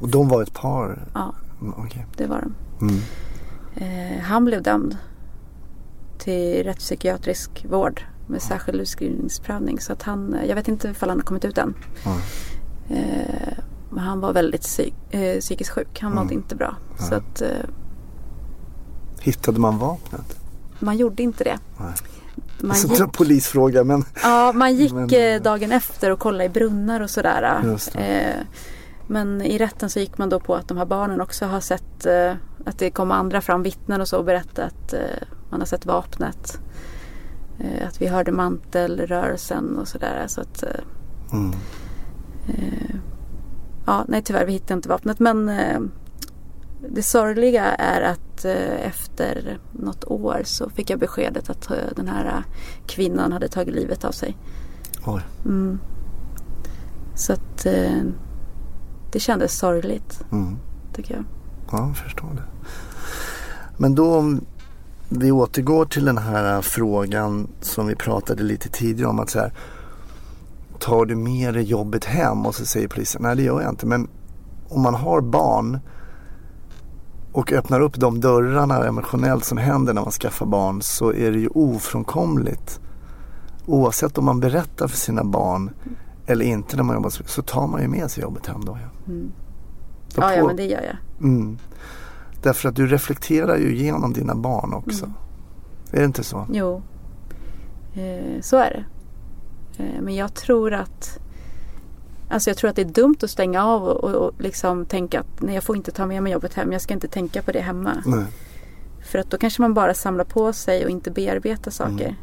[0.00, 1.08] Och de var ett par?
[1.14, 2.06] Ja, Mm, Okej.
[2.16, 2.54] det var de.
[2.86, 3.00] Mm.
[3.76, 4.96] Eh, han blev dömd
[6.24, 9.80] till rättspsykiatrisk vård med särskild utskrivningsprövning.
[9.80, 11.74] Så att han, jag vet inte ifall han har kommit ut än.
[12.04, 12.16] Ja.
[12.96, 13.58] Eh,
[13.90, 16.00] men han var väldigt psy- eh, psykiskt sjuk.
[16.00, 16.36] Han mådde Mm.
[16.38, 16.76] inte bra.
[16.98, 17.04] Ja.
[17.04, 17.48] Så att eh,
[19.20, 20.38] Hittade man vapnet?
[20.78, 21.58] man gjorde inte det.
[21.80, 21.92] Nej.
[22.60, 26.18] Man Alltså, gick, en polisfråga men ja, man gick Men, eh, eh, dagen efter och
[26.18, 27.60] kollade i brunnar och sådär.
[27.94, 28.40] Eh,
[29.06, 32.06] men i rätten så gick man då på att de här barnen också har sett
[32.06, 32.32] eh,
[32.66, 35.00] att det kom andra fram vittnen och så och berättat att eh,
[35.54, 36.60] man har sett vapnet.
[37.58, 40.24] Eh, att vi hörde mantelrörelsen och sådär.
[40.26, 40.80] Så att, eh,
[41.32, 41.52] mm.
[42.48, 42.96] Eh,
[43.86, 45.80] ja, nej tyvärr vi hittade inte vapnet men eh,
[46.88, 52.08] det sorgliga är att eh, efter något år så fick jag beskedet att eh, den
[52.08, 52.44] här
[52.86, 54.36] kvinnan hade tagit livet av sig.
[55.06, 55.22] Oj.
[55.44, 55.78] Mm.
[57.14, 57.66] Så att
[59.12, 60.56] det kändes sorgligt Mm.
[60.92, 61.24] tycker jag.
[61.72, 62.42] Ja, jag förstår det.
[63.76, 64.40] Men då om
[65.08, 69.18] vi återgår till den här frågan som vi pratade lite tidigare om.
[69.20, 69.52] att så här,
[70.78, 72.46] Tar du med dig jobbet hem?
[72.46, 73.86] Och så säger polisen, nej det gör jag inte.
[73.86, 74.08] Men
[74.68, 75.78] om man har barn
[77.32, 81.38] och öppnar upp de dörrarna emotionellt som händer när man skaffar barn så är det
[81.38, 82.80] ju ofrånkomligt.
[83.66, 85.70] Oavsett om man berättar för sina barn
[86.26, 88.78] eller inte när man jobbar så tar man ju med sig jobbet hem då.
[88.82, 89.12] Ja.
[89.12, 89.30] Mm.
[90.16, 90.96] Ja, ja på- men det gör jag.
[91.28, 91.58] Mm.
[92.44, 95.04] Därför att du reflekterar ju genom dina barn också.
[95.04, 95.16] Mm.
[95.92, 96.46] Är det inte så?
[96.52, 96.82] Jo,
[97.94, 98.84] eh, så är det.
[99.84, 101.18] Eh, men jag tror att
[102.28, 105.20] Alltså jag tror att det är dumt att stänga av och, och, och liksom tänka
[105.20, 106.72] att nej, jag får inte ta med mig jobbet hem.
[106.72, 108.02] Jag ska inte tänka på det hemma.
[108.06, 108.24] Nej.
[109.04, 112.04] För att då kanske man bara samlar på sig och inte bearbetar saker.
[112.04, 112.14] Mm.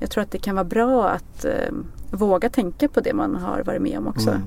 [0.00, 1.72] Jag tror att det kan vara bra att eh,
[2.10, 4.30] våga tänka på det man har varit med om också.
[4.30, 4.42] Mm.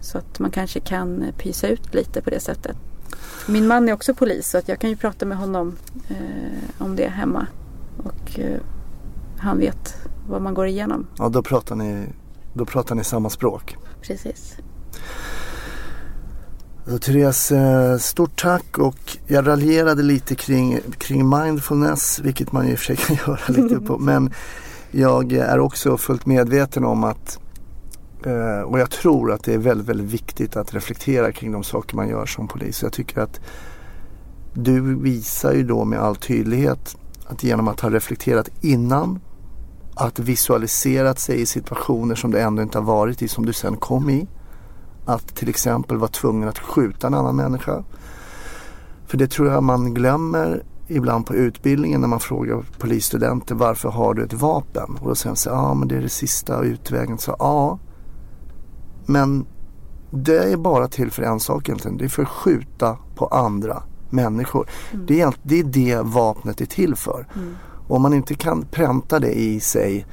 [0.00, 2.76] Så att man kanske kan pysa ut lite på det sättet.
[3.46, 5.76] Min man är också polis så att jag kan ju prata med honom
[6.08, 7.46] eh, om det hemma.
[8.04, 8.60] Och eh,
[9.38, 9.94] han vet
[10.28, 11.06] vad man går igenom.
[11.18, 12.06] Ja, då pratar, ni,
[12.54, 13.76] då pratar ni samma språk.
[14.02, 14.56] Precis.
[16.88, 22.72] Så Therese, eh, stort tack och jag raljerade lite kring, kring mindfulness, vilket man ju
[22.72, 23.98] i och för sig kan göra lite på.
[23.98, 24.32] Men
[24.90, 27.38] jag är också fullt medveten om att
[28.24, 31.96] eh, och jag tror att det är väldigt, väldigt viktigt att reflektera kring de saker
[31.96, 32.82] man gör som polis.
[32.82, 33.40] Jag tycker att
[34.54, 36.96] du visar ju då med all tydlighet
[37.26, 39.20] att genom att ha reflekterat innan,
[39.94, 43.76] att visualiserat sig i situationer som du ändå inte har varit i, som du sen
[43.76, 44.26] kom i.
[45.04, 47.84] Att till exempel vara tvungen att skjuta en annan människa.
[49.06, 54.14] För det tror jag man glömmer ibland på utbildningen när man frågar polisstudenter varför har
[54.14, 54.98] du ett vapen?
[55.00, 57.18] Och då säger de så ja ah, men det är det sista utvägen.
[57.18, 57.78] Så ja,
[59.06, 59.46] men
[60.10, 61.96] det är bara till för en sak egentligen.
[61.96, 64.68] Det är för att skjuta på andra människor.
[65.06, 67.26] Det, är, det är det vapnet är till för.
[67.88, 70.06] Om man inte kan pränta det i sig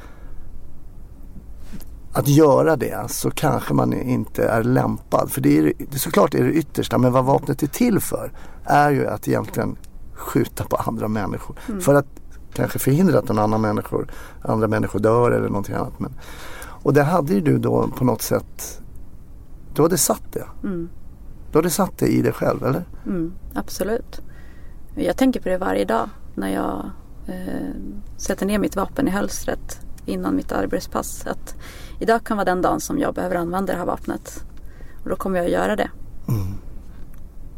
[2.13, 5.31] att göra det så kanske man inte är lämpad.
[5.31, 8.31] För det är, såklart är det yttersta men vad vapnet är till för
[8.63, 9.77] är ju att egentligen
[10.13, 11.55] skjuta på andra människor.
[11.81, 12.07] För att
[12.53, 15.99] kanske förhindra att annan människor, andra människor dör eller någonting annat.
[15.99, 16.13] Men,
[16.83, 18.81] och det hade ju du då på något sätt,
[19.76, 20.47] du hade satt det.
[20.63, 20.89] Mm.
[21.51, 22.86] Du hade satt det i dig själv eller?
[23.05, 24.21] Mm, absolut.
[24.95, 26.91] Jag tänker på det varje dag när jag
[27.28, 27.76] eh,
[28.17, 31.28] sätter ner mitt vapen i hölstret innan mitt arbetspass.
[31.28, 31.55] Att
[31.99, 34.45] idag kan vara den dagen som jag behöver använda det här vapnet.
[35.03, 35.89] Och då kommer jag att göra det.
[36.28, 36.53] Mm.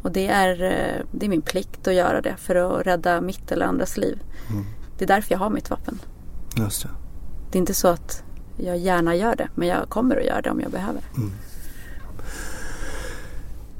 [0.01, 3.51] Och det är, eh, det är min plikt att göra det för att rädda mitt
[3.51, 4.19] eller andras liv.
[4.49, 4.65] Mm.
[4.97, 5.99] Det är därför jag har mitt vapen.
[6.57, 6.89] Just det.
[7.51, 8.23] Det är inte så att
[8.57, 11.01] jag gärna gör det men jag kommer att göra det om jag behöver.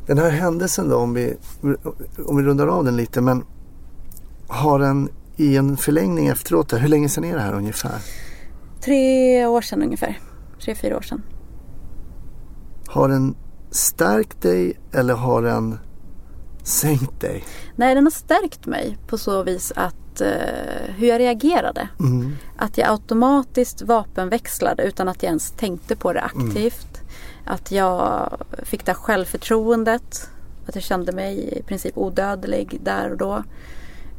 [0.06, 1.38] Den här händelsen då om vi,
[2.26, 3.44] om vi rundar av den lite men
[4.48, 8.02] har den i en förlängning efteråt, hur länge sedan är det här ungefär?
[8.82, 10.20] Tre år sedan ungefär.
[10.62, 11.22] Tre, fyra år sedan.
[12.88, 13.36] Har den
[13.72, 15.78] stärkt dig eller har den
[16.64, 17.44] sänkt dig?
[17.76, 20.28] Nej, den har stärkt mig på så vis att eh,
[20.98, 21.90] hur jag reagerade.
[22.00, 22.36] Mm.
[22.58, 26.95] Att jag automatiskt vapenväxlade utan att jag ens tänkte på det aktivt.
[27.46, 28.30] Att jag
[28.64, 30.30] fick det här självförtroendet.
[30.68, 33.44] Att jag kände mig i princip odödlig där och då.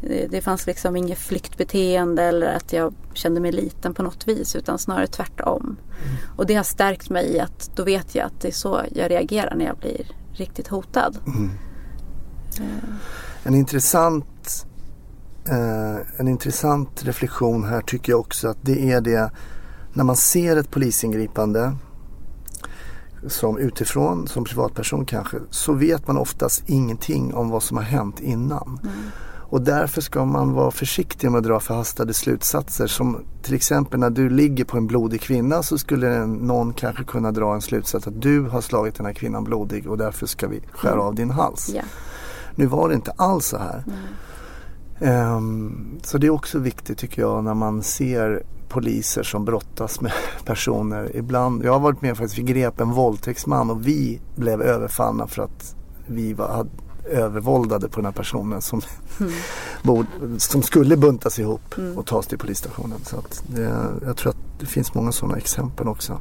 [0.00, 4.56] Det, det fanns liksom inget flyktbeteende eller att jag kände mig liten på något vis
[4.56, 5.76] utan snarare tvärtom.
[6.36, 9.10] Och det har stärkt mig i att då vet jag att det är så jag
[9.10, 11.18] reagerar när jag blir riktigt hotad.
[13.42, 14.66] En intressant,
[15.48, 19.30] eh, en intressant reflektion här tycker jag också att det är det
[19.92, 21.76] när man ser ett polisingripande
[23.26, 28.20] som utifrån, som privatperson kanske, så vet man oftast ingenting om vad som har hänt
[28.20, 28.80] innan.
[29.48, 32.86] Och därför ska man vara försiktig med att dra förhastade slutsatser.
[32.86, 37.32] Som till exempel när du ligger på en blodig kvinna så skulle någon kanske kunna
[37.32, 40.60] dra en slutsats att du har slagit den här kvinnan blodig och därför ska vi
[40.70, 41.70] skära av din hals.
[41.74, 41.82] Ja.
[42.54, 43.84] Nu var det inte alls så här.
[45.00, 50.12] Ehm, så det är också viktigt tycker jag när man ser poliser som brottas med
[50.44, 51.16] personer.
[51.16, 55.42] Ibland, jag har varit med faktiskt, vi grep en våldtäktsman och vi blev överfallna för
[55.42, 55.74] att
[56.06, 56.66] vi var,
[57.10, 58.80] övervåldade på den här personen som,
[59.82, 60.06] bord,
[60.38, 62.98] som skulle buntas ihop och tas till polisstationen.
[63.04, 66.20] Så att det, jag tror att det finns många sådana exempel också.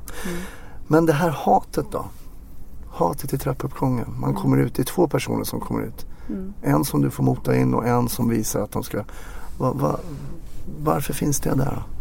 [0.87, 2.05] Men det här hatet då?
[2.89, 4.15] Hatet i trappuppgången.
[4.19, 6.05] Man kommer ut, det är två personer som kommer ut.
[6.61, 9.03] En som du får mota in och en som visar att de ska...
[9.57, 9.99] Va, va,
[10.83, 11.94] varför finns det där då?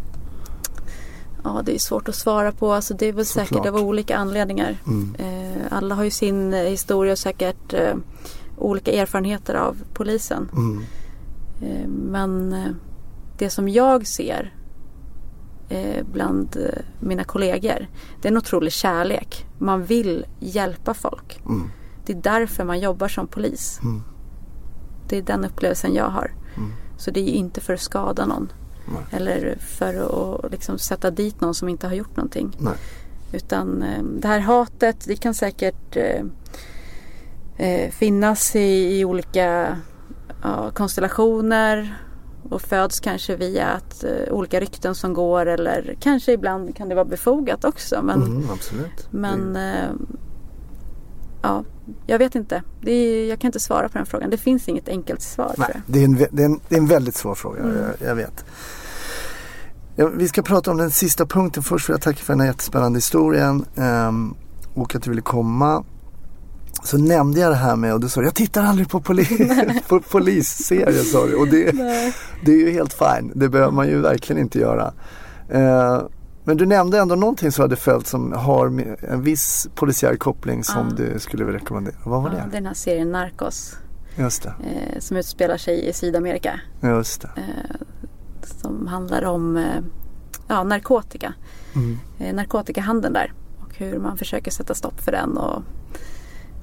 [1.45, 2.73] Ja, det är svårt att svara på.
[2.73, 3.47] Alltså, det är väl Såklart.
[3.47, 4.77] säkert av olika anledningar.
[4.87, 5.15] Mm.
[5.19, 7.95] Eh, alla har ju sin eh, historia och säkert eh,
[8.57, 10.49] olika erfarenheter av polisen.
[10.53, 10.83] Mm.
[12.11, 12.55] Men
[13.37, 14.53] det som jag ser
[16.11, 16.57] bland
[16.99, 17.87] mina kollegor
[18.21, 19.45] det är en otrolig kärlek.
[19.57, 21.39] Man vill hjälpa folk.
[21.45, 21.69] Mm.
[22.05, 23.79] Det är därför man jobbar som polis.
[23.83, 24.01] Mm.
[25.09, 26.31] Det är den upplevelsen jag har.
[26.57, 26.71] Mm.
[26.97, 28.51] Så det är ju inte för att skada någon.
[28.85, 29.03] Nej.
[29.11, 29.93] Eller för
[30.45, 32.55] att liksom sätta dit någon som inte har gjort någonting.
[32.59, 32.73] Nej.
[33.33, 36.25] Utan eh, det här hatet det kan säkert eh,
[37.57, 39.77] eh, finnas i, i olika
[40.43, 41.95] ja, konstellationer
[42.49, 46.95] och föds kanske via att, eh, olika rykten som går eller kanske ibland kan det
[46.95, 48.01] vara befogat också.
[48.01, 49.07] Men, Mm, absolut.
[49.11, 49.89] men eh,
[51.41, 51.63] ja,
[52.05, 52.63] jag vet inte.
[52.85, 54.29] Är, jag kan inte svara på den frågan.
[54.29, 55.53] Det finns inget enkelt svar.
[55.57, 57.75] Nej, det är, en, det, är en, det är en väldigt svår fråga, Mm.
[57.99, 58.45] jag, jag vet.
[59.95, 61.63] Ja, vi ska prata om den sista punkten.
[61.63, 64.33] Först vill jag tacka för den här jättespännande historien ehm,
[64.73, 65.83] och att du ville komma.
[66.83, 69.99] Så nämnde jag det här med och du sa jag tittar aldrig på, poli- på
[69.99, 71.39] polisserier.
[71.39, 71.71] Och det,
[72.45, 73.31] det är ju helt fine.
[73.35, 74.93] Det behöver man ju verkligen inte göra.
[75.49, 76.01] Eh,
[76.45, 78.65] men du nämnde ändå någonting som hade följt som har
[79.09, 80.95] en viss polisiär koppling som Ja.
[81.05, 81.95] du skulle vilja rekommendera.
[82.03, 82.51] Vad var Ja, det?
[82.51, 83.77] den här serien Narcos
[84.15, 84.49] Just det.
[84.49, 86.59] eh, som utspelar sig i Sydamerika.
[86.81, 87.29] Just det.
[87.37, 87.75] Eh,
[88.61, 89.63] som handlar om eh,
[90.47, 91.33] ja, narkotika.
[91.75, 91.97] Mm.
[92.19, 93.33] Eh, narkotikahandeln där.
[93.59, 95.37] Och hur man försöker sätta stopp för den.
[95.37, 95.63] Och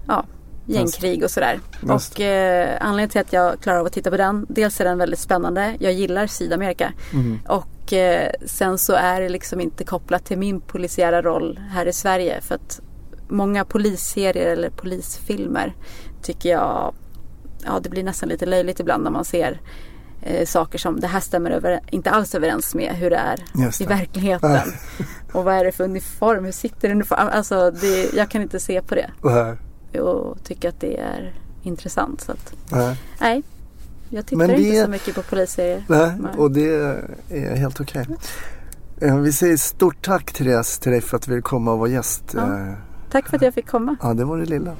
[0.09, 0.25] ja,
[0.67, 1.61] gängkrig och sådär.
[1.83, 4.47] Och eh, anledningen till att jag klarar av att titta på den.
[4.49, 5.77] Dels är den väldigt spännande.
[5.81, 6.93] Jag gillar Sydamerika.
[7.13, 7.39] Mm.
[7.49, 11.93] Och eh, sen så är det liksom inte kopplat till min polisiära roll här i
[11.93, 12.41] Sverige.
[12.41, 12.81] För att
[13.29, 15.75] många polisserier eller polisfilmer
[16.23, 16.95] tycker jag,
[17.65, 19.61] ja det blir nästan lite löjligt ibland när man ser
[20.23, 23.81] eh, saker som det här stämmer över, inte alls överens med hur det är Just
[23.81, 23.91] i det.
[23.95, 24.61] verkligheten.
[25.33, 26.45] och vad är det för uniform?
[26.45, 27.29] Hur sitter uniform?
[27.33, 30.01] Alltså det, jag kan inte se på det Nej.
[30.01, 32.21] och tycka att det är intressant.
[32.21, 32.97] Så att, Nej.
[33.21, 33.43] nej,
[34.13, 35.85] jag tittar det- inte så mycket på polisserier.
[35.89, 36.33] Nej, Nej.
[36.39, 36.75] och det
[37.31, 38.07] är helt okej.
[39.01, 41.89] Eh, Vi säger stort tack Therese till dig för att du ville komma och vara
[41.89, 42.25] gäst.
[42.35, 42.41] Ja.
[42.59, 42.73] Eh,
[43.11, 43.97] Tack för att jag fick komma.
[44.03, 44.77] Ja, det var det lilla.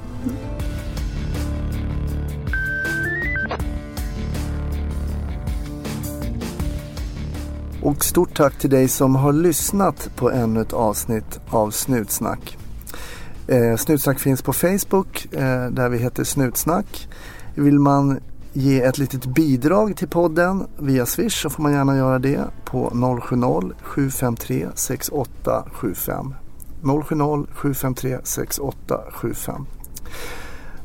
[7.83, 12.59] Och stort tack till dig som har lyssnat på ännu ett avsnitt av Snutsnack.
[13.47, 17.09] Eh, Snutsnack finns på Facebook eh, där vi heter Snutsnack.
[17.55, 18.21] Vill man
[18.53, 22.91] ge ett litet bidrag till podden via Swish så får man gärna göra det på
[22.91, 26.35] 070-753 6875.
[26.83, 29.67] 070-753 6875.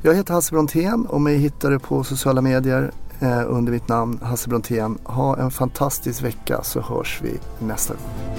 [0.02, 4.20] Jag heter Hasse Brontén och mig hittar du på sociala medier eh, under mitt namn
[4.22, 4.98] Hasse Brontén.
[5.04, 8.38] Ha en fantastisk vecka så hörs vi nästa gång.